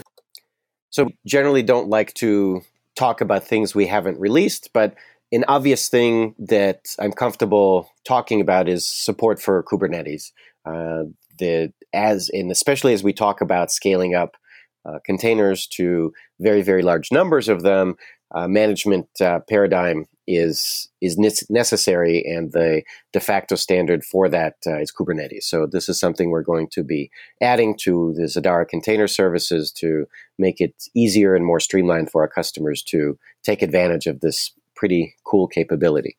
So 0.89 1.09
generally 1.25 1.63
don't 1.63 1.89
like 1.89 2.13
to 2.15 2.61
talk 2.95 3.21
about 3.21 3.43
things 3.43 3.73
we 3.73 3.87
haven't 3.87 4.19
released, 4.19 4.69
but 4.73 4.95
an 5.31 5.43
obvious 5.47 5.89
thing 5.89 6.35
that 6.37 6.95
I'm 6.99 7.11
comfortable 7.11 7.89
talking 8.05 8.39
about 8.39 8.69
is 8.69 8.87
support 8.87 9.41
for 9.41 9.63
Kubernetes. 9.63 10.31
Uh, 10.65 11.05
the 11.39 11.73
as 11.93 12.29
and 12.31 12.51
especially 12.51 12.93
as 12.93 13.03
we 13.03 13.11
talk 13.11 13.41
about 13.41 13.71
scaling 13.71 14.13
up 14.13 14.37
uh, 14.85 14.99
containers 15.03 15.65
to 15.65 16.13
very 16.39 16.61
very 16.61 16.83
large 16.83 17.11
numbers 17.11 17.49
of 17.49 17.63
them, 17.63 17.95
uh, 18.33 18.47
management 18.47 19.07
uh, 19.21 19.39
paradigm 19.47 20.05
is 20.25 20.89
is 21.01 21.17
necessary, 21.49 22.23
and 22.25 22.53
the 22.53 22.83
de 23.11 23.19
facto 23.19 23.55
standard 23.55 24.03
for 24.05 24.29
that 24.29 24.55
uh, 24.65 24.79
is 24.79 24.91
Kubernetes. 24.91 25.43
So 25.43 25.67
this 25.67 25.89
is 25.89 25.99
something 25.99 26.29
we're 26.29 26.43
going 26.43 26.69
to 26.69 26.83
be 26.83 27.11
adding 27.41 27.75
to 27.79 28.13
the 28.15 28.23
Zadara 28.23 28.67
container 28.67 29.07
services 29.07 29.71
to 29.73 30.05
make 30.39 30.61
it 30.61 30.73
easier 30.95 31.35
and 31.35 31.45
more 31.45 31.59
streamlined 31.59 32.09
for 32.09 32.21
our 32.21 32.29
customers 32.29 32.81
to 32.83 33.17
take 33.43 33.61
advantage 33.61 34.07
of 34.07 34.21
this 34.21 34.53
pretty 34.75 35.15
cool 35.25 35.47
capability. 35.47 36.17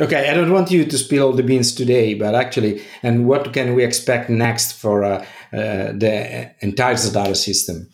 Okay, 0.00 0.30
I 0.30 0.34
don't 0.34 0.52
want 0.52 0.70
you 0.70 0.84
to 0.84 0.98
spill 0.98 1.26
all 1.26 1.32
the 1.32 1.42
beans 1.42 1.74
today, 1.74 2.14
but 2.14 2.34
actually, 2.34 2.82
and 3.02 3.26
what 3.26 3.52
can 3.52 3.74
we 3.74 3.82
expect 3.82 4.30
next 4.30 4.72
for 4.72 5.02
uh, 5.02 5.24
uh, 5.52 5.92
the 5.92 6.52
entire 6.60 6.94
Zadara 6.94 7.36
system? 7.36 7.88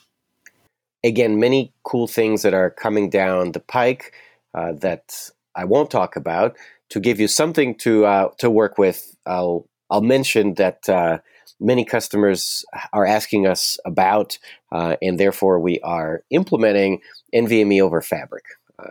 Again, 1.04 1.38
many 1.38 1.72
cool 1.84 2.06
things 2.06 2.42
that 2.42 2.54
are 2.54 2.70
coming 2.70 3.10
down 3.10 3.52
the 3.52 3.60
pike 3.60 4.12
uh, 4.54 4.72
that 4.80 5.30
I 5.54 5.64
won't 5.64 5.90
talk 5.90 6.16
about. 6.16 6.56
To 6.90 7.00
give 7.00 7.20
you 7.20 7.28
something 7.28 7.74
to 7.78 8.06
uh, 8.06 8.28
to 8.38 8.50
work 8.50 8.78
with, 8.78 9.16
I'll 9.26 9.68
I'll 9.90 10.02
mention 10.02 10.54
that 10.54 10.88
uh, 10.88 11.18
many 11.60 11.84
customers 11.84 12.64
are 12.92 13.06
asking 13.06 13.46
us 13.46 13.78
about, 13.84 14.38
uh, 14.72 14.96
and 15.02 15.18
therefore 15.18 15.60
we 15.60 15.80
are 15.80 16.22
implementing 16.30 17.00
NVMe 17.34 17.80
over 17.80 18.00
Fabric. 18.00 18.44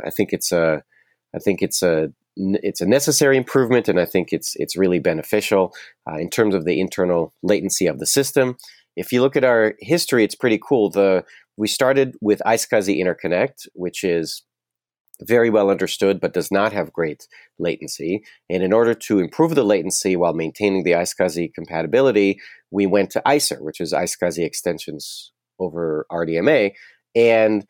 I 0.06 0.10
think 0.10 0.34
it's 0.34 0.52
a 0.52 0.84
I 1.36 1.39
think 1.39 1.62
it's 1.62 1.82
a 1.82 2.12
it's 2.36 2.82
a 2.82 2.86
necessary 2.86 3.38
improvement, 3.38 3.88
and 3.88 3.99
I 3.99 4.06
think 4.06 4.34
it's 4.34 4.56
it's 4.58 4.78
really 4.78 4.99
beneficial 4.99 5.73
uh, 6.10 6.17
in 6.17 6.30
terms 6.30 6.56
of 6.56 6.65
the 6.65 6.80
internal 6.80 7.34
latency 7.43 7.88
of 7.88 7.99
the 7.99 8.08
system. 8.08 8.58
If 8.95 9.12
you 9.12 9.21
look 9.21 9.36
at 9.36 9.43
our 9.43 9.76
history, 9.80 10.23
it's 10.23 10.36
pretty 10.36 10.60
cool. 10.62 10.89
The 10.89 11.26
we 11.58 11.68
started 11.68 12.16
with 12.22 12.42
iSCSI 12.46 13.00
Interconnect, 13.00 13.68
which 13.74 14.04
is 14.04 14.44
very 15.22 15.50
well 15.50 15.70
understood 15.70 16.20
but 16.20 16.34
does 16.34 16.52
not 16.52 16.74
have 16.74 16.92
great 16.92 17.28
latency. 17.60 18.24
And 18.50 18.63
in 18.63 18.74
order 18.74 18.94
to 18.94 19.20
improve 19.20 19.56
the 19.56 19.63
latency 19.63 20.16
while 20.16 20.34
maintaining 20.34 20.84
the 20.84 20.92
iSCSI 20.92 21.54
compatibility, 21.54 22.39
we 22.72 22.86
went 22.86 23.12
to 23.12 23.22
ISER, 23.28 23.63
which 23.63 23.80
is 23.80 23.94
iSCSI 23.94 24.44
extensions 24.44 25.32
over 25.60 26.06
RDMA, 26.12 26.72
and 27.16 27.66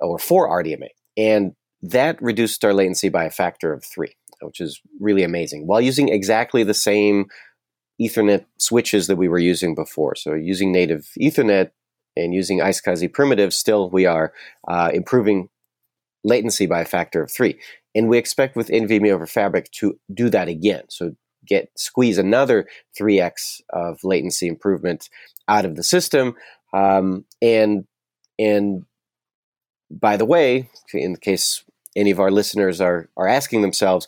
or 0.00 0.18
for 0.18 0.48
RDMA. 0.48 0.88
And 1.16 1.52
that 1.82 2.20
reduced 2.20 2.64
our 2.64 2.74
latency 2.74 3.08
by 3.08 3.24
a 3.24 3.30
factor 3.30 3.72
of 3.72 3.84
three, 3.84 4.16
which 4.42 4.60
is 4.60 4.80
really 5.00 5.22
amazing, 5.22 5.66
while 5.66 5.80
using 5.80 6.08
exactly 6.08 6.64
the 6.64 6.74
same 6.74 7.26
Ethernet 8.00 8.44
switches 8.58 9.08
that 9.08 9.16
we 9.16 9.28
were 9.28 9.38
using 9.38 9.74
before. 9.74 10.14
So 10.14 10.34
using 10.34 10.70
native 10.70 11.08
Ethernet 11.20 11.70
and 12.18 12.34
using 12.34 12.58
iSCSI 12.58 13.12
primitives, 13.12 13.56
still 13.56 13.90
we 13.90 14.06
are 14.06 14.32
uh, 14.66 14.90
improving 14.92 15.48
latency 16.24 16.66
by 16.66 16.80
a 16.80 16.84
factor 16.84 17.22
of 17.22 17.30
three. 17.30 17.58
And 17.94 18.08
we 18.08 18.18
expect 18.18 18.56
with 18.56 18.68
NVMe 18.68 19.10
over 19.10 19.26
Fabric 19.26 19.70
to 19.72 19.98
do 20.12 20.28
that 20.30 20.48
again. 20.48 20.84
So 20.88 21.16
get 21.46 21.70
squeeze 21.76 22.18
another 22.18 22.66
3x 22.98 23.62
of 23.70 23.98
latency 24.04 24.46
improvement 24.46 25.08
out 25.48 25.64
of 25.64 25.76
the 25.76 25.82
system. 25.82 26.34
Um, 26.72 27.24
and 27.40 27.86
and 28.38 28.84
by 29.90 30.16
the 30.16 30.26
way, 30.26 30.70
in 30.92 31.16
case 31.16 31.64
any 31.96 32.10
of 32.10 32.20
our 32.20 32.30
listeners 32.30 32.80
are 32.80 33.08
are 33.16 33.26
asking 33.26 33.62
themselves, 33.62 34.06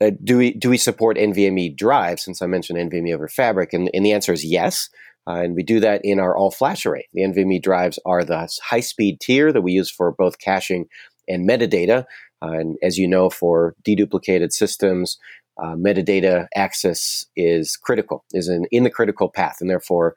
uh, 0.00 0.10
do 0.22 0.38
we 0.38 0.54
do 0.54 0.70
we 0.70 0.78
support 0.78 1.16
NVMe 1.16 1.76
drive? 1.76 2.20
Since 2.20 2.40
I 2.40 2.46
mentioned 2.46 2.78
NVMe 2.78 3.14
over 3.14 3.28
Fabric, 3.28 3.72
and, 3.72 3.90
and 3.92 4.04
the 4.04 4.12
answer 4.12 4.32
is 4.32 4.44
yes. 4.44 4.88
Uh, 5.26 5.40
and 5.42 5.54
we 5.54 5.62
do 5.62 5.80
that 5.80 6.00
in 6.04 6.18
our 6.18 6.36
all 6.36 6.50
flash 6.50 6.84
array. 6.84 7.08
The 7.12 7.22
NVMe 7.22 7.62
drives 7.62 7.98
are 8.04 8.24
the 8.24 8.48
high 8.62 8.80
speed 8.80 9.20
tier 9.20 9.52
that 9.52 9.62
we 9.62 9.72
use 9.72 9.90
for 9.90 10.12
both 10.12 10.38
caching 10.38 10.86
and 11.28 11.48
metadata. 11.48 12.04
Uh, 12.42 12.52
and 12.52 12.76
as 12.82 12.98
you 12.98 13.06
know, 13.06 13.30
for 13.30 13.74
deduplicated 13.84 14.52
systems, 14.52 15.18
uh, 15.62 15.74
metadata 15.74 16.46
access 16.56 17.24
is 17.36 17.76
critical, 17.76 18.24
is 18.32 18.48
in, 18.48 18.66
in 18.72 18.84
the 18.84 18.90
critical 18.90 19.28
path, 19.28 19.58
and 19.60 19.68
therefore, 19.68 20.14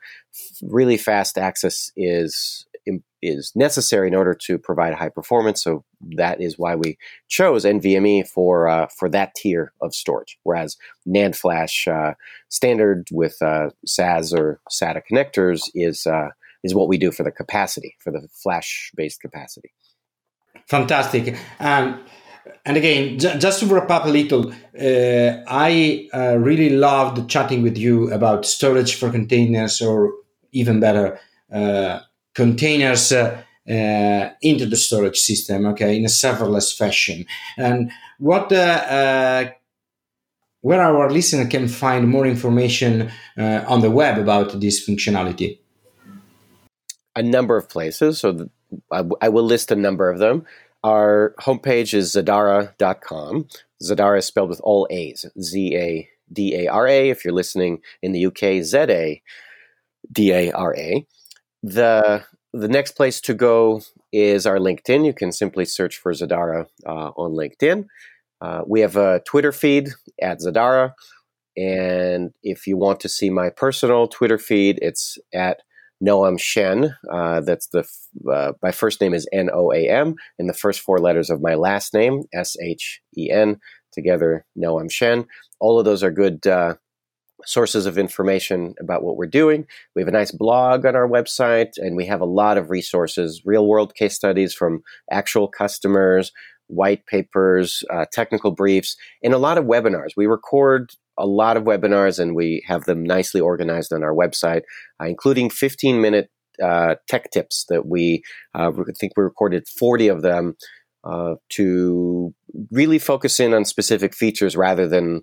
really 0.63 0.97
fast 0.97 1.37
access 1.37 1.91
is 1.95 2.65
is 3.21 3.51
necessary 3.55 4.07
in 4.07 4.15
order 4.15 4.33
to 4.33 4.57
provide 4.57 4.93
high 4.93 5.09
performance. 5.09 5.63
So 5.63 5.83
that 6.17 6.41
is 6.41 6.59
why 6.59 6.75
we 6.75 6.97
chose 7.27 7.65
NVMe 7.65 8.27
for 8.27 8.67
uh, 8.67 8.87
for 8.87 9.09
that 9.09 9.35
tier 9.35 9.73
of 9.81 9.95
storage. 9.95 10.37
Whereas 10.43 10.77
NAND 11.07 11.35
flash 11.35 11.87
uh, 11.87 12.13
standard 12.49 13.07
with 13.11 13.41
uh, 13.41 13.69
SAS 13.85 14.33
or 14.33 14.59
SATA 14.71 15.01
connectors 15.11 15.69
is 15.73 16.05
uh, 16.05 16.29
is 16.63 16.75
what 16.75 16.87
we 16.87 16.97
do 16.97 17.11
for 17.11 17.23
the 17.23 17.31
capacity 17.31 17.95
for 17.99 18.11
the 18.11 18.27
flash 18.31 18.91
based 18.95 19.21
capacity. 19.21 19.71
Fantastic. 20.67 21.37
Um, 21.59 22.03
and 22.65 22.77
again, 22.77 23.19
j- 23.19 23.37
just 23.37 23.59
to 23.59 23.65
wrap 23.67 23.89
up 23.89 24.05
a 24.05 24.09
little, 24.09 24.51
uh, 24.51 25.43
I 25.47 26.09
uh, 26.13 26.37
really 26.37 26.69
loved 26.69 27.29
chatting 27.29 27.61
with 27.61 27.77
you 27.77 28.11
about 28.11 28.45
storage 28.45 28.95
for 28.95 29.11
containers, 29.11 29.81
or 29.81 30.13
even 30.51 30.79
better, 30.79 31.19
uh, 31.51 31.99
containers 32.35 33.11
uh, 33.11 33.41
uh, 33.69 34.29
into 34.41 34.65
the 34.65 34.77
storage 34.77 35.17
system. 35.17 35.65
Okay, 35.65 35.97
in 35.97 36.05
a 36.05 36.09
serverless 36.09 36.77
fashion. 36.77 37.25
And 37.57 37.91
what 38.19 38.51
uh, 38.51 39.49
where 40.61 40.81
our 40.81 41.09
listener 41.09 41.47
can 41.47 41.67
find 41.67 42.07
more 42.07 42.25
information 42.27 43.11
on 43.37 43.81
the 43.81 43.91
web 43.91 44.17
about 44.17 44.59
this 44.59 44.87
functionality? 44.87 45.59
A 47.15 47.23
number 47.23 47.55
of 47.55 47.69
places. 47.69 48.19
So 48.19 48.31
the, 48.31 48.49
I, 48.91 48.97
w- 48.97 49.17
I 49.21 49.29
will 49.29 49.43
list 49.43 49.71
a 49.71 49.75
number 49.75 50.09
of 50.09 50.19
them. 50.19 50.45
Our 50.83 51.33
homepage 51.39 51.93
is 51.93 52.13
zadara.com. 52.13 53.47
Zadara 53.81 54.19
is 54.19 54.25
spelled 54.25 54.49
with 54.49 54.61
all 54.61 54.87
A's 54.91 55.25
Z 55.41 55.75
A 55.75 56.09
D 56.31 56.55
A 56.55 56.67
R 56.67 56.87
A. 56.87 57.09
If 57.09 57.25
you're 57.25 57.33
listening 57.33 57.81
in 58.01 58.11
the 58.11 58.25
UK, 58.27 58.63
Z 58.63 58.77
A 58.77 59.21
D 60.11 60.31
A 60.31 60.51
R 60.51 60.75
A. 60.75 61.07
The 61.65 62.23
the 62.53 62.67
next 62.67 62.91
place 62.91 63.19
to 63.21 63.33
go 63.33 63.81
is 64.13 64.45
our 64.45 64.59
LinkedIn. 64.59 65.03
You 65.03 65.13
can 65.13 65.31
simply 65.31 65.65
search 65.65 65.97
for 65.97 66.11
Zadara 66.13 66.67
uh, 66.85 67.09
on 67.17 67.31
LinkedIn. 67.31 67.87
Uh, 68.39 68.61
we 68.67 68.81
have 68.81 68.95
a 68.95 69.21
Twitter 69.25 69.51
feed 69.51 69.89
at 70.21 70.41
Zadara. 70.41 70.93
And 71.57 72.33
if 72.43 72.67
you 72.67 72.77
want 72.77 72.99
to 72.99 73.09
see 73.09 73.31
my 73.31 73.49
personal 73.49 74.07
Twitter 74.07 74.37
feed, 74.37 74.77
it's 74.83 75.17
at 75.33 75.61
Noam 76.03 76.39
Shen. 76.39 76.95
Uh, 77.11 77.41
that's 77.41 77.67
the 77.69 77.83
uh, 78.31 78.51
my 78.61 78.71
first 78.71 79.01
name 79.01 79.15
is 79.15 79.27
N 79.33 79.49
O 79.51 79.71
A 79.71 79.89
M, 79.89 80.13
and 80.37 80.47
the 80.47 80.53
first 80.53 80.81
four 80.81 80.99
letters 80.99 81.31
of 81.31 81.41
my 81.41 81.55
last 81.55 81.95
name 81.95 82.25
S 82.31 82.55
H 82.61 83.01
E 83.17 83.31
N. 83.31 83.59
Together, 83.91 84.45
Noam 84.55 84.91
Shen. 84.91 85.25
All 85.59 85.79
of 85.79 85.85
those 85.85 86.03
are 86.03 86.11
good 86.11 86.45
uh, 86.45 86.75
sources 87.45 87.85
of 87.85 87.97
information 87.97 88.75
about 88.79 89.03
what 89.03 89.17
we're 89.17 89.27
doing. 89.27 89.65
We 89.95 90.01
have 90.01 90.07
a 90.09 90.11
nice 90.11 90.31
blog 90.31 90.85
on 90.85 90.95
our 90.95 91.07
website, 91.07 91.77
and 91.77 91.95
we 91.95 92.05
have 92.05 92.21
a 92.21 92.25
lot 92.25 92.57
of 92.57 92.69
resources, 92.69 93.41
real 93.45 93.67
world 93.67 93.95
case 93.95 94.15
studies 94.15 94.53
from 94.53 94.81
actual 95.11 95.47
customers, 95.47 96.31
white 96.67 97.05
papers, 97.05 97.83
uh, 97.91 98.05
technical 98.11 98.51
briefs, 98.51 98.95
and 99.23 99.33
a 99.33 99.37
lot 99.37 99.57
of 99.57 99.65
webinars. 99.65 100.11
We 100.17 100.25
record 100.25 100.91
a 101.17 101.25
lot 101.25 101.57
of 101.57 101.63
webinars 101.63 102.19
and 102.19 102.35
we 102.35 102.63
have 102.67 102.85
them 102.85 103.03
nicely 103.03 103.39
organized 103.39 103.93
on 103.93 104.03
our 104.03 104.13
website, 104.13 104.63
uh, 105.01 105.05
including 105.05 105.49
15 105.49 106.01
minute 106.01 106.29
uh, 106.61 106.95
tech 107.07 107.31
tips 107.31 107.65
that 107.69 107.85
we 107.85 108.23
uh, 108.53 108.71
think 108.99 109.13
we 109.15 109.23
recorded 109.23 109.67
40 109.67 110.07
of 110.07 110.21
them 110.21 110.55
uh, 111.03 111.35
to 111.49 112.33
really 112.71 112.99
focus 112.99 113.39
in 113.39 113.53
on 113.53 113.65
specific 113.65 114.15
features 114.15 114.55
rather 114.55 114.87
than 114.87 115.21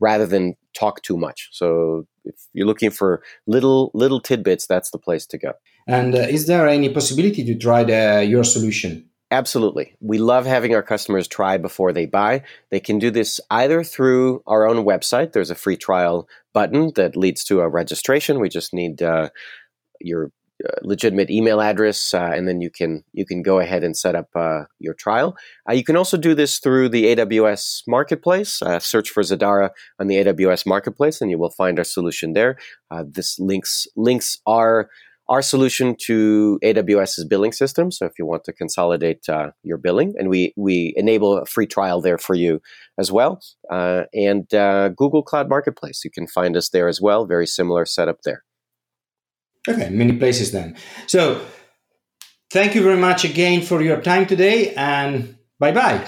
rather 0.00 0.26
than 0.26 0.54
talk 0.78 1.02
too 1.02 1.16
much. 1.16 1.48
So 1.52 2.06
if 2.24 2.34
you're 2.52 2.66
looking 2.66 2.90
for 2.90 3.22
little 3.46 3.90
little 3.94 4.20
tidbits, 4.20 4.66
that's 4.66 4.90
the 4.90 4.98
place 4.98 5.26
to 5.26 5.38
go. 5.38 5.52
And 5.86 6.14
uh, 6.14 6.18
is 6.18 6.46
there 6.46 6.66
any 6.68 6.88
possibility 6.88 7.44
to 7.44 7.54
try 7.56 7.84
the, 7.84 8.24
your 8.28 8.44
solution? 8.44 9.08
Absolutely. 9.30 9.96
We 10.00 10.18
love 10.18 10.46
having 10.46 10.74
our 10.74 10.82
customers 10.82 11.26
try 11.26 11.56
before 11.56 11.92
they 11.92 12.06
buy. 12.06 12.44
They 12.70 12.78
can 12.78 13.00
do 13.00 13.10
this 13.10 13.40
either 13.50 13.82
through 13.82 14.42
our 14.46 14.68
own 14.68 14.84
website. 14.84 15.32
There's 15.32 15.50
a 15.50 15.56
free 15.56 15.76
trial 15.76 16.28
button 16.52 16.92
that 16.94 17.16
leads 17.16 17.42
to 17.44 17.60
a 17.60 17.68
registration. 17.68 18.38
We 18.38 18.48
just 18.48 18.72
need 18.72 19.02
uh, 19.02 19.30
your 20.00 20.30
legitimate 20.82 21.30
email 21.30 21.60
address, 21.60 22.14
uh, 22.14 22.32
and 22.34 22.48
then 22.48 22.60
you 22.60 22.70
can 22.70 23.04
you 23.12 23.26
can 23.26 23.42
go 23.42 23.58
ahead 23.58 23.84
and 23.84 23.96
set 23.96 24.14
up 24.14 24.28
uh, 24.34 24.64
your 24.78 24.94
trial. 24.94 25.36
Uh, 25.68 25.72
you 25.72 25.84
can 25.84 25.96
also 25.96 26.16
do 26.16 26.34
this 26.34 26.58
through 26.58 26.88
the 26.88 27.14
AWS 27.14 27.82
Marketplace. 27.86 28.62
Uh, 28.62 28.78
search 28.78 29.10
for 29.10 29.22
Zadara 29.22 29.70
on 29.98 30.06
the 30.06 30.16
AWS 30.16 30.66
Marketplace, 30.66 31.20
and 31.20 31.30
you 31.30 31.38
will 31.38 31.50
find 31.50 31.78
our 31.78 31.84
solution 31.84 32.32
there. 32.32 32.56
this 33.04 33.38
links 33.38 33.86
links 33.96 34.38
are 34.46 34.88
our 35.28 35.42
solution 35.42 35.96
to 35.98 36.56
AWS's 36.62 37.24
billing 37.24 37.50
system. 37.50 37.90
So 37.90 38.06
if 38.06 38.12
you 38.16 38.24
want 38.24 38.44
to 38.44 38.52
consolidate 38.52 39.26
your 39.62 39.78
billing, 39.78 40.14
and 40.18 40.28
we 40.28 40.54
we 40.56 40.94
enable 40.96 41.38
a 41.38 41.46
free 41.46 41.66
trial 41.66 42.00
there 42.00 42.18
for 42.18 42.34
you 42.34 42.60
as 42.98 43.12
well, 43.12 43.40
and 43.70 44.48
Google 44.96 45.22
Cloud 45.22 45.48
Marketplace, 45.48 46.02
you 46.04 46.10
can 46.10 46.26
find 46.26 46.56
us 46.56 46.70
there 46.70 46.88
as 46.88 47.00
well. 47.00 47.26
Very 47.26 47.46
similar 47.46 47.84
setup 47.84 48.22
there. 48.24 48.45
Okay, 49.68 49.90
many 49.90 50.12
places 50.12 50.52
then. 50.52 50.76
So 51.06 51.44
thank 52.50 52.74
you 52.74 52.82
very 52.82 52.98
much 52.98 53.24
again 53.24 53.62
for 53.62 53.82
your 53.82 54.00
time 54.00 54.26
today 54.26 54.74
and 54.74 55.36
bye 55.58 55.72
bye. 55.72 56.06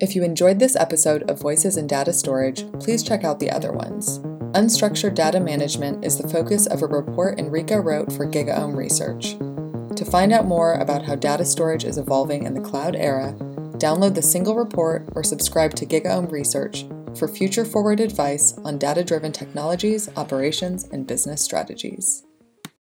If 0.00 0.16
you 0.16 0.24
enjoyed 0.24 0.58
this 0.58 0.74
episode 0.74 1.30
of 1.30 1.40
Voices 1.40 1.76
in 1.76 1.86
Data 1.86 2.12
Storage, 2.12 2.64
please 2.80 3.04
check 3.04 3.22
out 3.22 3.38
the 3.38 3.50
other 3.52 3.70
ones. 3.72 4.18
Unstructured 4.54 5.14
data 5.14 5.38
management 5.38 6.04
is 6.04 6.18
the 6.18 6.28
focus 6.28 6.66
of 6.66 6.82
a 6.82 6.86
report 6.86 7.38
Enrico 7.38 7.76
wrote 7.76 8.12
for 8.12 8.26
GigaOM 8.26 8.76
Research. 8.76 9.36
To 9.96 10.04
find 10.04 10.32
out 10.32 10.46
more 10.46 10.74
about 10.74 11.04
how 11.04 11.14
data 11.14 11.44
storage 11.44 11.84
is 11.84 11.98
evolving 11.98 12.44
in 12.44 12.54
the 12.54 12.60
cloud 12.60 12.96
era, 12.96 13.32
download 13.78 14.14
the 14.16 14.22
single 14.22 14.56
report 14.56 15.08
or 15.14 15.22
subscribe 15.22 15.74
to 15.74 15.86
GigaOM 15.86 16.32
Research 16.32 16.84
for 17.16 17.28
future 17.28 17.64
forward 17.64 18.00
advice 18.00 18.58
on 18.64 18.78
data 18.78 19.04
driven 19.04 19.30
technologies, 19.30 20.08
operations, 20.16 20.84
and 20.84 21.06
business 21.06 21.42
strategies. 21.42 22.24